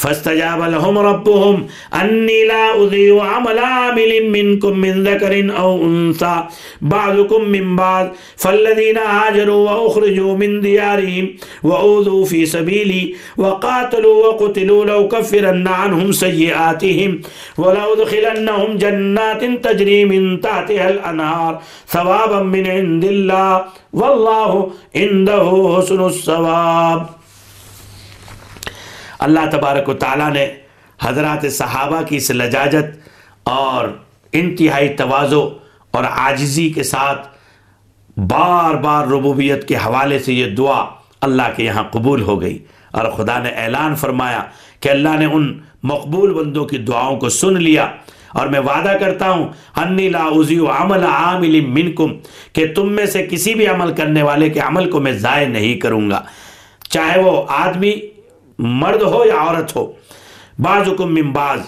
[0.02, 1.66] فاستجاب لهم ربهم
[2.00, 6.36] أني لا أضيع عمل عامل منكم من ذكر أو أنثى
[6.80, 11.24] بعضكم من بعض فالذين هاجروا وأخرجوا من ديارهم
[11.62, 17.20] وأوذوا في سبيلي وقاتلوا وقتلوا لو كفرن عنهم سيئاتهم
[17.58, 27.19] ولو دخلنهم جنات تجري من تحتها الأنهار ثوابا من عند الله والله عنده حسن الثواب.
[29.20, 30.46] اللہ تبارک و تعالیٰ نے
[31.02, 32.98] حضرات صحابہ کی اس لجاجت
[33.42, 33.88] اور
[34.32, 35.58] انتہائی توازو
[35.90, 37.28] اور عاجزی کے ساتھ
[38.16, 40.84] بار بار ربوبیت کے حوالے سے یہ دعا
[41.20, 42.58] اللہ کے یہاں قبول ہو گئی
[42.90, 44.42] اور خدا نے اعلان فرمایا
[44.80, 47.90] کہ اللہ نے ان مقبول بندوں کی دعاؤں کو سن لیا
[48.28, 50.28] اور میں وعدہ کرتا ہوں، انی لا
[50.78, 52.12] عمل عامل منکم،
[52.52, 55.80] کہ تم میں سے کسی بھی عمل کرنے والے کے عمل کو میں ضائع نہیں
[55.80, 56.22] کروں گا۔
[56.88, 57.92] چاہے وہ آدمی
[58.60, 59.84] مرد ہو یا عورت ہو
[60.58, 61.60] بعض حکم من بعض،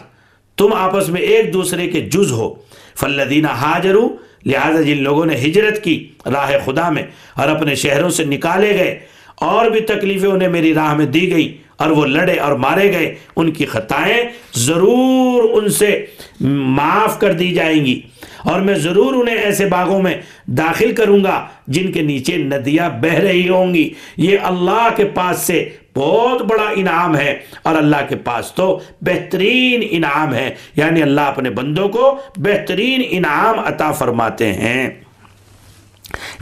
[0.58, 2.52] تم آپس میں ایک دوسرے کے جز ہو۔
[3.00, 4.08] فلدینہ حاجرو
[4.46, 7.02] لہٰذا جن لوگوں نے ہجرت کی راہ خدا میں
[7.36, 8.98] اور اپنے شہروں سے نکالے گئے،
[9.40, 11.46] اور بھی تکلیفیں انہیں میری راہ میں دی گئی
[11.82, 16.06] اور وہ لڑے اور مارے گئے، ان کی خطائیں ضرور ان سے
[16.40, 18.00] معاف کر دی جائیں گی۔
[18.44, 20.14] اور میں ضرور انہیں ایسے باغوں میں
[20.46, 25.38] داخل کروں گا جن کے نیچے ندیاں بہ رہی ہوں گی۔ یہ اللہ کے پاس
[25.38, 31.20] سے بہت بڑا انعام ہے اور اللہ کے پاس تو بہترین انعام ہے۔ یعنی اللہ
[31.20, 34.90] اپنے بندوں کو بہترین انعام عطا فرماتے ہیں۔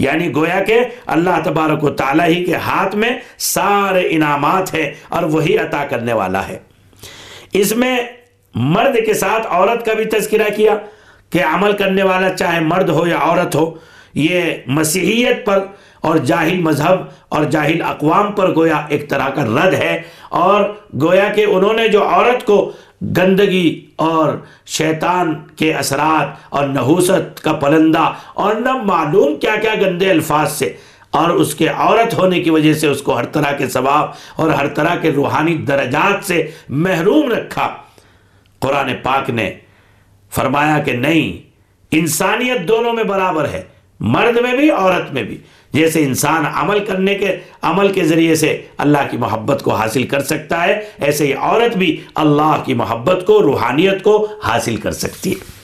[0.00, 5.22] یعنی گویا کہ اللہ تبارک و تعالیٰ ہی کے ہاتھ میں سارے انعامات ہیں اور
[5.22, 6.58] وہی عطا کرنے والا ہے۔
[7.52, 7.98] اس میں
[8.54, 10.74] مرد کے ساتھ عورت کا بھی تذکرہ کیا
[11.30, 13.74] کہ عمل کرنے والا چاہے مرد ہو یا عورت ہو،
[14.14, 15.66] یہ مسیحیت پر
[16.00, 21.28] اور جاہل مذہب اور جاہل اقوام پر گویا ایک طرح کا رد ہے۔ اور گویا
[21.34, 24.32] کہ انہوں نے جو عورت کو گندگی اور
[24.66, 30.76] شیطان کے اثرات اور نحوست کا پلندہ اور نہ معلوم کیا کیا گندے الفاظ سے
[31.10, 34.50] اور اس کے عورت ہونے کی وجہ سے اس کو ہر طرح کے ثواب اور
[34.50, 37.76] ہر طرح کے روحانی درجات سے محروم رکھا۔
[38.58, 39.54] قرآن پاک نے
[40.30, 41.50] فرمایا کہ نہیں،
[41.90, 43.62] انسانیت دونوں میں برابر ہے،
[44.00, 45.36] مرد میں بھی، عورت میں بھی۔
[45.72, 50.22] جیسے انسان عمل کرنے کے عمل کے ذریعے سے اللہ کی محبت کو حاصل کر
[50.22, 55.30] سکتا ہے، ایسے ہی عورت بھی اللہ کی محبت کو، روحانیت کو حاصل کر سکتی
[55.30, 55.60] ہے۔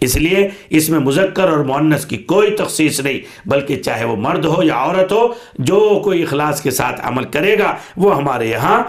[0.00, 4.44] اس لیے اس میں مذکر اور معنس کی کوئی تخصیص نہیں، بلکہ چاہے وہ مرد
[4.44, 8.82] ہو یا عورت ہو، جو کوئی اخلاص کے ساتھ عمل کرے گا، وہ ہمارے یہاں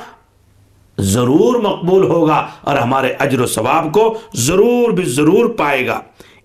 [0.98, 6.02] ضرور مقبول ہوگا اور ہمارے اجر و ثواب کو ضرور بھی ضرور پائے گا۔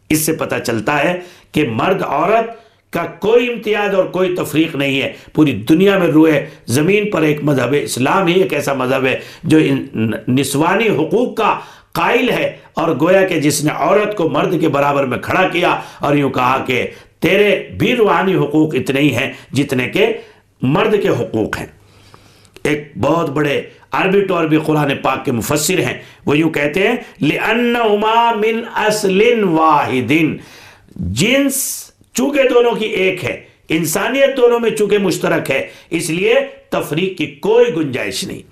[0.09, 1.21] اس سے پتہ چلتا ہے
[1.53, 2.66] کہ مرد عورت
[2.97, 7.45] کا کوئی امتیاز اور کوئی تفریق نہیں ہے۔ پوری دنیا میں روئے، زمین پر ایک
[7.45, 9.59] مذہب اسلام ہی ایک ایسا مذہب ہے جو
[10.29, 11.59] نسوانی حقوق کا
[11.93, 15.81] قائل ہے اور گویا کہ جس نے عورت کو مرد کے برابر میں کھڑا کیا
[15.99, 16.87] اور یوں کہا کہ
[17.21, 20.07] تیرے بھی روحانی حقوق اتنے ہی ہیں جتنے کہ
[20.63, 21.67] مرد کے حقوق ہیں۔
[22.63, 26.97] ایک بہت بڑے عربی طور بھی قرآن پاک کے مفسر ہیں۔ وہ یوں کہتے ہیں،
[27.23, 30.37] لِأَنَّهُمَا مِنْ أَسْلٍ وَاحِدٍ۔
[30.97, 31.86] جنس
[32.17, 36.35] چونکہ دونوں کی ایک ہے، انسانیت دونوں میں چونکہ مشترک ہے، اس لیے
[36.71, 38.43] تفریق کی کوئی گنجائش نہیں۔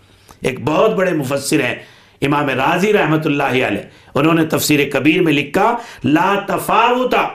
[0.43, 1.75] ایک بہت بڑے مفسر ہیں،
[2.23, 7.27] امام راضی رحمت اللہ علیہ، انہوں نے تفسیر کبیر میں لکھا، لا تفاوتا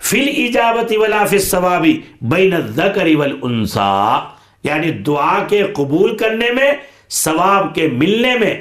[0.00, 4.18] فی الاجابت ولا فی الثوابی بین الذکر والانسا
[4.64, 6.70] یعنی دعا کے قبول کرنے میں،
[7.10, 8.54] ثواب کے ملنے میں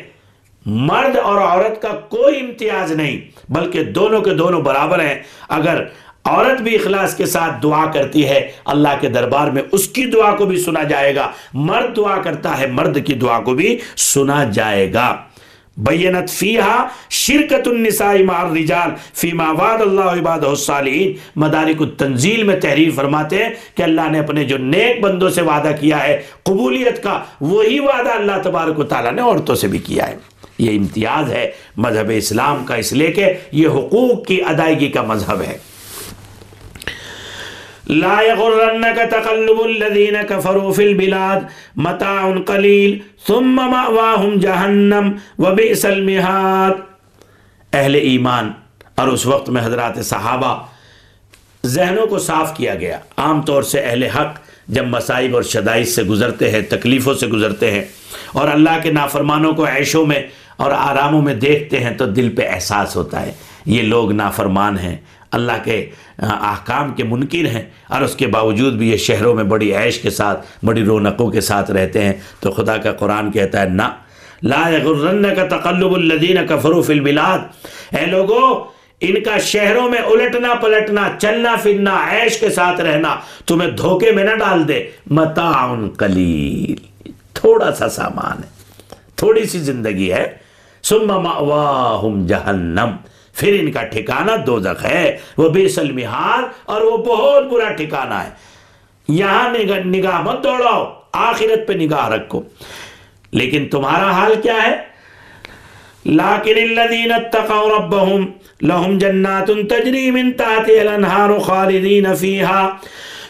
[0.65, 3.19] مرد اور عورت کا کوئی امتیاز نہیں،
[3.49, 5.15] بلکہ دونوں کے دونوں برابر ہیں۔
[5.49, 5.83] اگر
[6.25, 10.35] عورت بھی اخلاص کے ساتھ دعا کرتی ہے، اللہ کے دربار میں اس کی دعا
[10.35, 14.43] کو بھی سنا جائے گا۔ مرد دعا کرتا ہے، مرد کی دعا کو بھی سنا
[14.43, 15.15] جائے گا۔
[15.77, 22.59] بینت فیہا شرکت النساء مع الرجال فی ما وعد اللہ عبادہ الصالحین۔ مدارک التنزیل میں
[22.59, 27.03] تحریر فرماتے ہیں کہ اللہ نے اپنے جو نیک بندوں سے وعدہ کیا ہے، قبولیت
[27.03, 30.15] کا وہی وعدہ اللہ تبارک و تعالیٰ نے عورتوں سے بھی کیا ہے۔
[30.57, 35.41] یہ امتیاز ہے مذہب اسلام کا، اس لے کے یہ حقوق کی ادائیگی کا مذہب
[35.41, 35.74] ہے۔
[37.87, 41.41] لا يغرنك تقلب الذين كفروا في البلاد
[41.77, 46.81] متاع قليل ثم مأواهم جہنم وبئس المہاد
[47.73, 48.51] اہل ایمان،
[48.95, 50.55] اور اس وقت میں حضرات صحابہ،
[51.63, 54.39] ذہنوں کو صاف کیا گیا۔ عام طور سے اہل حق
[54.75, 57.83] جب مسائب اور شدائد سے گزرتے ہیں، تکلیفوں سے گزرتے ہیں،
[58.33, 60.21] اور اللہ کے نافرمانوں کو عیشوں میں
[60.57, 63.31] اور آراموں میں دیکھتے ہیں، تو دل پہ احساس ہوتا ہے،
[63.65, 64.97] یہ لوگ نافرمان ہیں۔
[65.35, 69.73] اللہ کے احکام کے منکر ہیں اور اس کے باوجود بھی یہ شہروں میں بڑی
[69.75, 73.69] عیش کے ساتھ، بڑی رونقوں کے ساتھ رہتے ہیں، تو خدا کا قرآن کہتا ہے،
[73.69, 73.89] نہ،
[74.43, 77.39] لا غرن کا تقلب الدین کا فروف البلاد۔
[77.95, 78.63] اے لوگوں
[79.01, 83.15] ان کا شہروں میں الٹنا پلٹنا، چلنا پھرنا، عیش کے ساتھ رہنا،
[83.45, 86.75] تمہیں دھوکے میں نہ ڈال دے۔ متاع قلیل۔
[87.33, 88.49] تھوڑا سا سامان ہے،
[89.15, 90.31] تھوڑی سی زندگی ہے۔
[90.83, 92.89] ثم مأواہم جہنم۔
[93.36, 98.29] پھر ان کا ٹھکانہ دوزخ ہے۔ وہ بے سلمحال اور وہ بہت برا ٹھکانہ ہے۔
[99.07, 99.49] یہاں
[99.86, 102.41] نگاہ مت دوڑاؤ، آخرت پہ نگاہ رکھو۔
[103.31, 104.75] لیکن تمہارا حال کیا ہے؟
[106.03, 108.25] لیکن الذین اتقوا ربهم
[108.61, 112.69] لهم جنات تجري من تحتها الانهار خالدين فيها۔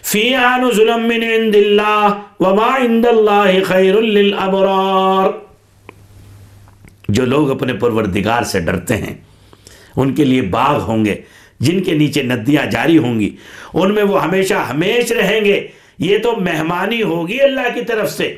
[0.03, 5.29] فيها نزلا من عند الله وما عند الله خير للابرار
[7.09, 9.24] جو لوگ اپنے پروردگار سے ڈرتے ہیں
[9.95, 11.15] ان کے لیے باغ ہوں گے،
[11.59, 13.35] جن کے نیچے ندیاں جاری ہوں گی۔
[13.73, 15.67] ان میں وہ ہمیشہ ہمیش رہیں گے۔
[15.99, 18.35] یہ تو مہمانی ہوگی اللہ کی طرف سے۔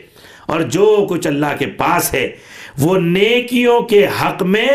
[0.47, 2.29] اور جو کچھ اللہ کے پاس ہے،
[2.77, 4.67] وہ نیکیوں کے حق میں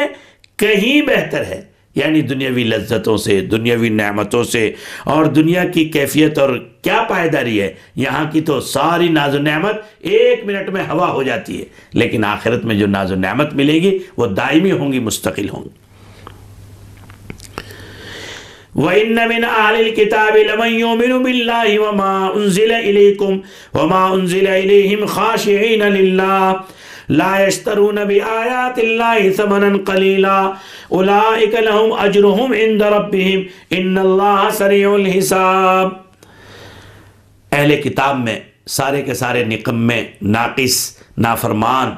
[0.57, 1.63] کہیں بہتر ہے۔
[1.95, 4.73] یعنی دنیاوی لذتوں سے، دنیاوی نعمتوں سے۔
[5.05, 9.77] اور دنیا کی کیفیت اور کیا پائیداری ہے؟ یہاں کی تو ساری ناز و نعمت
[10.01, 13.75] ایک منٹ میں ہوا ہو جاتی ہے۔ لیکن آخرت میں جو ناز و نعمت ملے
[13.75, 15.82] گی، وہ دائمی ہوں گی، مستقل ہوں گی۔
[18.75, 23.33] وَإِنَّ مِنْ أَهْلِ الْكِتَابِ لَمَنْ يُؤْمِنُ بِاللَّهِ وَمَا أُنزِلَ إِلَيْكُمْ
[23.75, 26.61] وَمَا أُنزِلَ إِلَيْهِمْ خَاشِعِينَ لِلَّهِ
[27.09, 30.39] لَا يَشْتَرُونَ بِآيَاتِ اللَّهِ ثَمَنًا قَلِيلًا
[30.93, 33.41] أُولَئِكَ لَهُمْ أَجْرُهُمْ عِنْدَ رَبِّهِمْ
[33.77, 35.93] إِنَّ اللَّهَ سَرِيعُ الْحِسَابِ
[37.53, 41.95] اہل کتاب میں، سارے کے سارے نقمے ناقص، نافرمان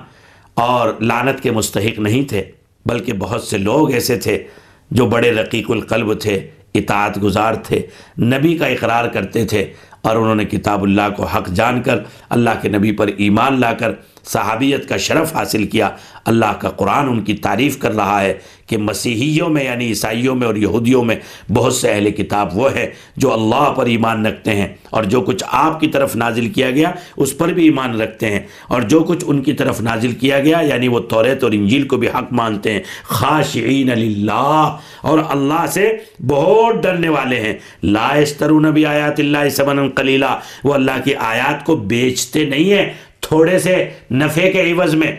[0.55, 2.43] اور لعنت کے مستحق نہیں تھے،
[2.87, 4.43] بلکہ بہت سے لوگ ایسے تھے
[4.91, 7.87] جو بڑے رقیق القلب تھے۔ اطاعت گزار تھے،
[8.19, 9.73] نبی کا اقرار کرتے تھے
[10.03, 11.99] اور انہوں نے کتاب اللہ کو حق جان کر،
[12.29, 13.93] اللہ کے نبی پر ایمان لا کر،
[14.25, 15.91] صحابیت کا شرف حاصل کیا،
[16.25, 18.35] اللہ کا قرآن ان کی تعریف کر رہا ہے۔
[18.69, 21.17] کہ مسیحیوں میں یعنی عیسائیوں میں اور یہودیوں میں
[21.55, 25.45] بہت سے اہل کتاب وہ ہے جو اللہ پر ایمان رکھتے ہیں اور جو کچھ
[25.53, 29.25] آپ کی طرف نازل کیا گیا اس پر بھی ایمان رکھتے ہیں اور جو کچھ
[29.27, 32.73] ان کی طرف نازل کیا گیا یعنی وہ توریت اور انجیل کو بھی حق مانتے
[32.73, 35.89] ہیں خاشعین للہ اور اللہ سے
[36.27, 37.55] بہت ڈرنے والے ہیں
[37.85, 42.89] لا اشترون بھی آیات اللہ سمن قلیلہ وہ اللہ کی آیات کو بیچتے نہیں ہیں
[43.21, 43.77] تھوڑے سے
[44.13, 45.13] نفع کے عوض میں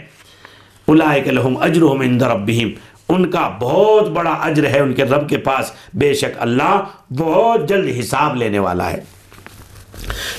[0.88, 2.70] اولائک لہم اجرہم عند ربہم
[3.10, 6.84] ان کا بہت بڑا اجر ہے ان کے رب کے پاس۔ بے شک اللہ
[7.18, 9.03] بہت جلد حساب لینے والا ہے۔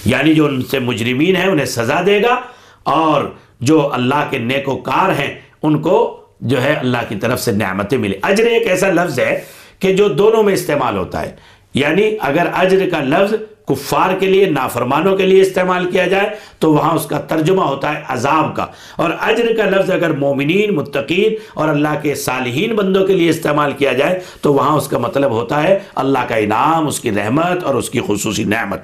[0.04, 2.40] یعنی جو ان سے مجرمین ہیں انہیں سزا دے گا
[2.82, 3.24] اور
[3.60, 7.52] جو اللہ کے نیک و کار ہیں ان کو جو ہے اللہ کی طرف سے
[7.52, 9.40] نعمتیں ملے اجر ایک ایسا لفظ ہے
[9.78, 11.36] کہ جو دونوں میں استعمال ہوتا ہے۔
[11.74, 13.34] یعنی اگر اجر کا لفظ
[13.66, 17.98] کفار کے لیے، نافرمانوں کے لیے استعمال کیا جائے، تو وہاں اس کا ترجمہ ہوتا
[17.98, 23.06] ہے عذاب کا۔ اور اجر کا لفظ اگر مومنین، متقین اور اللہ کے صالحین بندوں
[23.06, 26.86] کے لیے استعمال کیا جائے، تو وہاں اس کا مطلب ہوتا ہے اللہ کا انعام،
[26.86, 28.80] اس کی رحمت اور اس کی خصوصی نعمت۔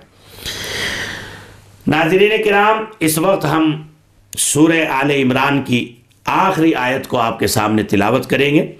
[1.86, 3.82] ناظرین کرام، اس وقت ہم
[4.38, 5.92] سورہ آل عمران کی
[6.24, 8.72] آخری آیت کو آپ کے سامنے تلاوت کریں گے۔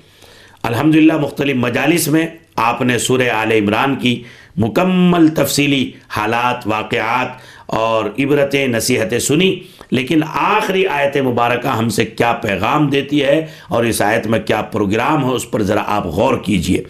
[0.63, 2.27] الحمدللہ مختلف مجالس میں
[2.57, 4.23] آپ نے سورہ آل عمران کی
[4.57, 7.29] مکمل تفصیلی حالات، واقعات
[7.67, 13.85] اور عبرتیں، نصیحتیں سنی، لیکن آخری آیت مبارکہ ہم سے کیا پیغام دیتی ہے اور
[13.85, 16.83] اس آیت میں کیا پروگرام ہے اس پر ذرا آپ غور کیجیے۔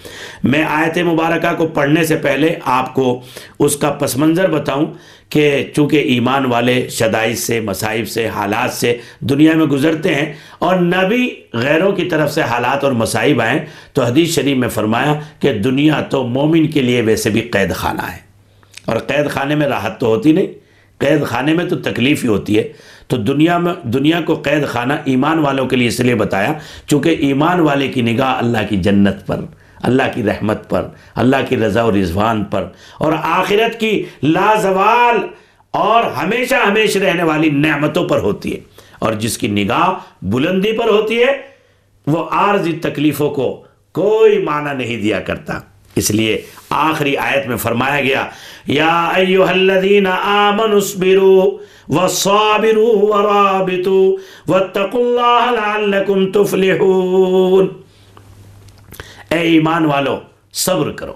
[0.44, 3.20] میں آیت مبارکہ کو پڑھنے سے پہلے آپ کو
[3.58, 4.86] اس کا پس منظر بتاؤں
[5.32, 10.76] کہ چونکہ ایمان والے شدائد سے، مصائب سے، حالات سے دنیا میں گزرتے ہیں اور
[10.76, 13.58] نبی غیروں کی طرف سے حالات اور مصائب آئیں
[13.92, 18.02] تو حدیث شریف میں فرمایا کہ دنیا تو مومن کے لیے ویسے بھی قید خانہ
[18.02, 18.18] ہے۔
[18.84, 20.46] اور قید خانے میں راحت تو ہوتی نہیں،
[20.98, 22.72] قید خانے میں تو تکلیف ہی ہوتی ہے۔
[23.08, 26.52] تو دنیا میں، دنیا کو قید خانہ ایمان والوں کے لیے اس لیے بتایا
[26.86, 29.40] چونکہ ایمان والے کی نگاہ اللہ کی جنت پر
[29.82, 32.66] اللہ کی رحمت پر، اللہ کی رضا و رضوان پر۔
[32.98, 35.16] اور آخرت کی لازوال
[35.70, 38.60] اور ہمیشہ ہمیشہ رہنے والی نعمتوں پر ہوتی ہے۔
[38.98, 39.90] اور جس کی نگاہ
[40.22, 41.42] بلندی پر ہوتی ہے،
[42.06, 45.60] وہ عارضی تکلیفوں کو کوئی معنی نہیں دیا کرتا۔
[45.96, 48.26] اس لیے آخری آیت میں فرمایا گیا،
[48.66, 51.46] یا ایوہ الذین آمنوا اصبروا
[51.88, 54.16] وصابروا ورابطوا
[54.48, 57.68] واتقوا اللہ لعلکم تفلحون۔
[59.32, 60.20] اے ایمان والو،
[60.52, 61.14] صبر کرو۔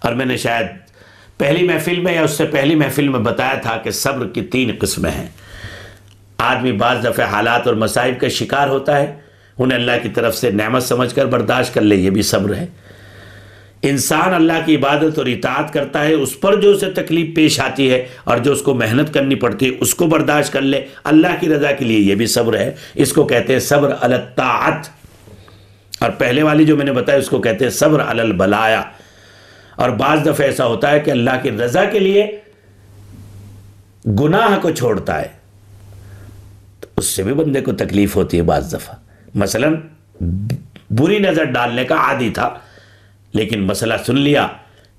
[0.00, 0.66] اور میں نے شاید
[1.38, 4.70] پہلی محفل میں یا اس سے پہلی محفل میں بتایا تھا کہ صبر کی تین
[4.80, 5.26] قسمیں ہیں۔
[6.38, 9.14] آدمی بعض دفعہ حالات اور مصائب کا شکار ہوتا ہے،
[9.58, 12.66] انہیں اللہ کی طرف سے نعمت سمجھ کر برداشت کر لے، یہ بھی صبر ہے۔
[13.82, 17.90] انسان اللہ کی عبادت اور اطاعت کرتا ہے، اس پر جو اسے تکلیف پیش آتی
[17.90, 21.28] ہے اور جو اس کو محنت کرنی پڑتی ہے، اس کو برداشت کر لے۔ اللہ
[21.40, 25.01] کی رضا کے لیے یہ بھی صبر ہے۔ اس کو کہتے ہیں صبر الطاعت۔
[26.02, 28.82] اور پہلے والی جو میں نے بتایا اس کو کہتے ہیں صبر البلایا۔
[29.76, 32.38] اور بعض دفعہ ایسا ہوتا ہے کہ اللہ کی رضا کے لیے
[34.20, 35.28] گناہ کو چھوڑتا ہے۔
[36.80, 38.94] تو اس سے بھی بندے کو تکلیف ہوتی ہے بعض دفعہ۔
[39.34, 39.68] مثلا
[40.90, 42.58] بری نظر ڈالنے کا عادی تھا،
[43.32, 44.46] لیکن مسئلہ سن لیا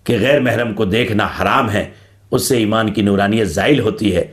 [0.03, 1.89] کہ غیر محرم کو دیکھنا حرام ہے،
[2.31, 4.23] اس سے ایمان کی نورانیت زائل ہوتی ہے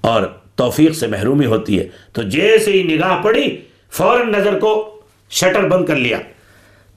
[0.00, 0.22] اور
[0.56, 3.56] توفیق سے محرومی ہوتی ہے۔ تو جیسے ہی نگاہ پڑی،
[3.90, 4.97] فوراً نظر کو
[5.30, 6.18] شٹر بند کر لیا۔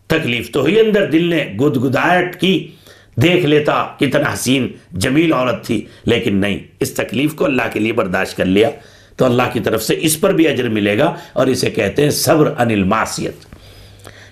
[0.08, 2.72] تکلیف تو ہوئی اندر، دل نے گد گدایت کی۔
[3.16, 7.94] دیکھ لیتا کتنا حسین، جمیل عورت تھی، لیکن نہیں، اس تکلیف کو اللہ کے لیے
[7.94, 8.70] برداشت کر لیا۔
[9.12, 12.10] تو اللہ کی طرف سے اس پر بھی اجر ملے گا اور اسے کہتے ہیں
[12.10, 13.36] صبر ان الماسیت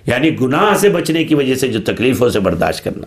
[0.06, 3.06] یعنی گناہ سے بچنے کی وجہ سے جو تکلیفوں سے برداشت کرنا۔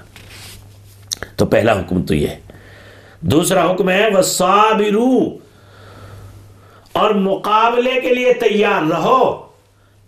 [1.36, 2.38] تو پہلا حکم تو یہ ہے۔
[3.20, 5.30] دوسرا حکم ہے وہ
[6.92, 9.51] اور مقابلے کے لیے تیار رہو۔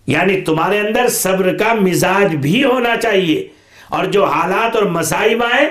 [0.07, 3.49] یعنی تمہارے اندر صبر کا مزاج بھی ہونا چاہیے
[3.89, 5.69] اور جو حالات اور مسائب آئیں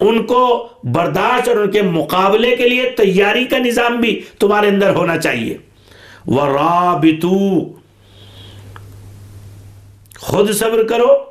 [0.00, 4.90] ان کو برداشت اور ان کے مقابلے کے لیے تیاری کا نظام بھی تمہارے اندر
[4.90, 5.56] ہونا چاہیے۔
[6.26, 7.60] وَرَابِتُو
[10.18, 11.24] خود صبر کرو،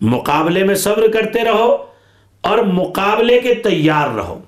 [0.00, 1.84] مقابلے میں صبر کرتے رہو
[2.40, 4.40] اور مقابلے کے تیار رہو۔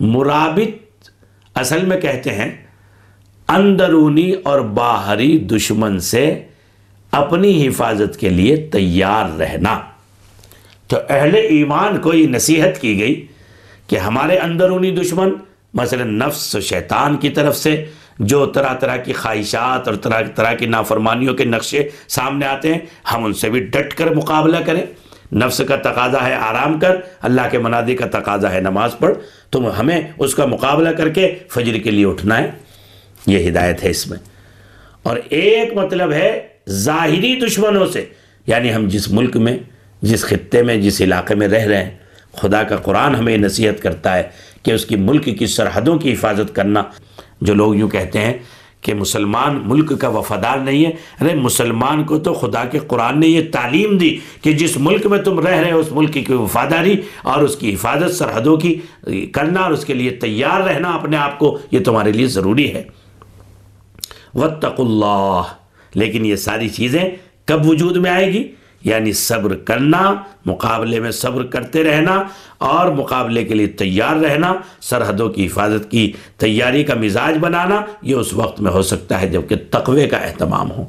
[0.00, 1.08] مرابط
[1.54, 2.66] اصل میں کہتے ہیں،
[3.48, 6.42] اندرونی اور باہری دشمن سے
[7.10, 9.80] اپنی حفاظت کے لیے تیار رہنا۔
[10.86, 13.26] تو اہل ایمان کو یہ نصیحت کی گئی
[13.86, 15.32] کہ ہمارے اندرونی دشمن،
[15.74, 17.84] مثلا نفس و شیطان کی طرف سے،
[18.18, 22.80] جو طرح طرح کی خواہشات اور طرح طرح کی نافرمانیوں کے نقشے سامنے آتے ہیں،
[23.12, 24.82] ہم ان سے بھی ڈٹ کر مقابلہ کریں۔
[25.34, 29.14] نفس کا تقاضا ہے آرام کر، اللہ کے منادی کا تقاضا ہے نماز پڑھ۔
[29.50, 32.50] تو ہمیں اس کا مقابلہ کر کے فجر کے لیے اٹھنا ہے۔
[33.26, 34.18] یہ ہدایت ہے اس میں۔
[35.02, 38.06] اور ایک مطلب ہے ظاہری دشمنوں سے۔
[38.46, 39.58] یعنی ہم جس ملک میں،
[40.02, 41.90] جس خطے میں، جس علاقے میں رہ رہے ہیں،
[42.32, 44.22] خدا کا قرآن ہمیں نصیحت کرتا ہے
[44.62, 46.82] کہ اس کی ملک کی سرحدوں کی حفاظت کرنا۔
[47.40, 48.34] جو لوگ یوں کہتے ہیں
[48.80, 50.90] کہ مسلمان ملک کا وفادار نہیں ہے،
[51.20, 55.18] ارے مسلمان کو تو خدا کے قرآن نے یہ تعلیم دی کہ جس ملک میں
[55.18, 58.80] تم رہ رہے ہو، اس ملک کی وفاداری اور اس کی حفاظت سرحدوں کی
[59.26, 62.82] کرنا اور اس کے لیے تیار رہنا اپنے آپ کو، یہ تمہارے لیے ضروری ہے۔
[64.34, 65.59] وَاتَّقُ اللَّهِ
[65.94, 67.04] لیکن یہ ساری چیزیں
[67.44, 68.52] کب وجود میں آئے گی؟
[68.84, 70.14] یعنی صبر کرنا،
[70.46, 72.22] مقابلے میں صبر کرتے رہنا
[72.58, 78.14] اور مقابلے کے لیے تیار رہنا، سرحدوں کی حفاظت کی تیاری کا مزاج بنانا، یہ
[78.14, 80.84] اس وقت میں ہو سکتا ہے جبکہ تقوی کا اہتمام ہو۔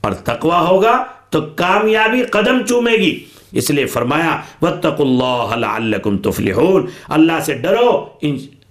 [0.00, 6.86] اور تقوی ہوگا تو کامیابی قدم چومے گی۔ اس لیے فرمایا وَاتَّقُ اللَّهَ لَعَلَّكُمْ تُفْلِحُونَ۔
[7.08, 8.06] اللہ سے ڈرو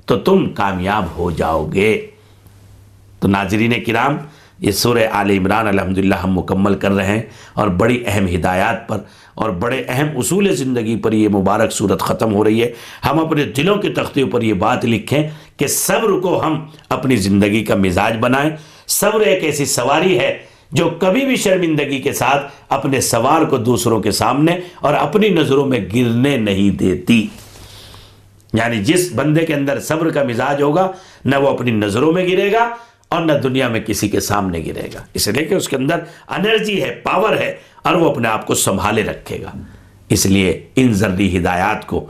[0.06, 2.08] تو تم کامیاب ہو جاؤ گے۔
[3.20, 4.18] تو ناظرین کرام
[4.64, 7.22] یہ سورہ آل عمران الحمدللہ ہم مکمل کر رہے ہیں
[7.54, 8.98] اور بڑی اہم ہدایات پر
[9.34, 12.72] اور بڑے اہم اصول زندگی پر یہ مبارک صورت ختم ہو رہی ہے۔
[13.10, 17.64] ہم اپنے دلوں کے تختے پر یہ بات لکھیں کہ صبر کو ہم اپنی زندگی
[17.64, 18.50] کا مزاج بنائیں۔
[18.88, 20.38] صبر ایک ایسی سواری ہے
[20.72, 25.66] جو کبھی بھی شرمندگی کے ساتھ اپنے سوار کو دوسروں کے سامنے اور اپنی نظروں
[25.66, 27.28] میں گرنے نہیں دیتی۔
[28.54, 30.92] یعنی جس بندے کے اندر صبر کا مزاج ہوگا،
[31.26, 32.70] نہ وہ اپنی نظروں میں گرے گا
[33.14, 36.00] اور نہ دنیا میں کسی کے سامنے گرے گا۔ اس لیے کہ اس کے اندر
[36.28, 39.52] انرجی ہے، پاور ہے اور وہ اپنے آپ کو سنبھالے رکھے گا۔
[40.10, 42.06] اس لیے ان ذری ہدایات کو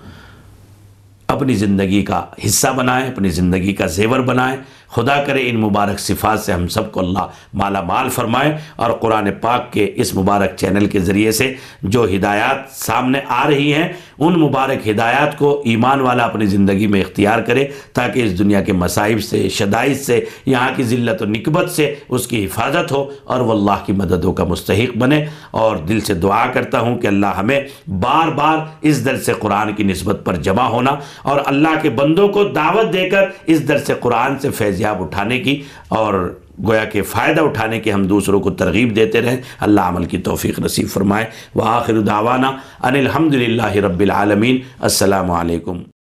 [1.27, 4.57] اپنی زندگی کا حصہ بنائیں، اپنی زندگی کا زیور بنائیں۔
[4.95, 9.29] خدا کرے ان مبارک صفات سے ہم سب کو اللہ مالا مال فرمائے اور قرآن
[9.41, 13.87] پاک کے اس مبارک چینل کے ذریعے سے جو ہدایات سامنے آ رہی ہیں،
[14.19, 18.73] ان مبارک ہدایات کو ایمان والا اپنی زندگی میں اختیار کرے تاکہ اس دنیا کے
[18.73, 23.39] مصائب سے، شدائد سے، یہاں کی ذلت و نکبت سے اس کی حفاظت ہو اور
[23.39, 27.33] وہ اللہ کی مددوں کا مستحق بنے۔ اور دل سے دعا کرتا ہوں کہ اللہ
[27.37, 31.89] ہمیں بار بار اس در سے قرآن کی نسبت پر جمع ہونا اور اللہ کے
[31.89, 36.86] بندوں کو دعوت دے کر اس در سے قرآن سے فیض اٹھانے کی اور گویا
[36.86, 40.89] کہ فائدہ اٹھانے کی ہم دوسروں کو ترغیب دیتے رہیں۔ اللہ عمل کی توفیق نصیب
[40.89, 41.25] فرمائے۔
[41.55, 42.47] وآخر دعوانا
[42.84, 45.84] ان الحمد للہ رب العالمین۔ السلام علیکم۔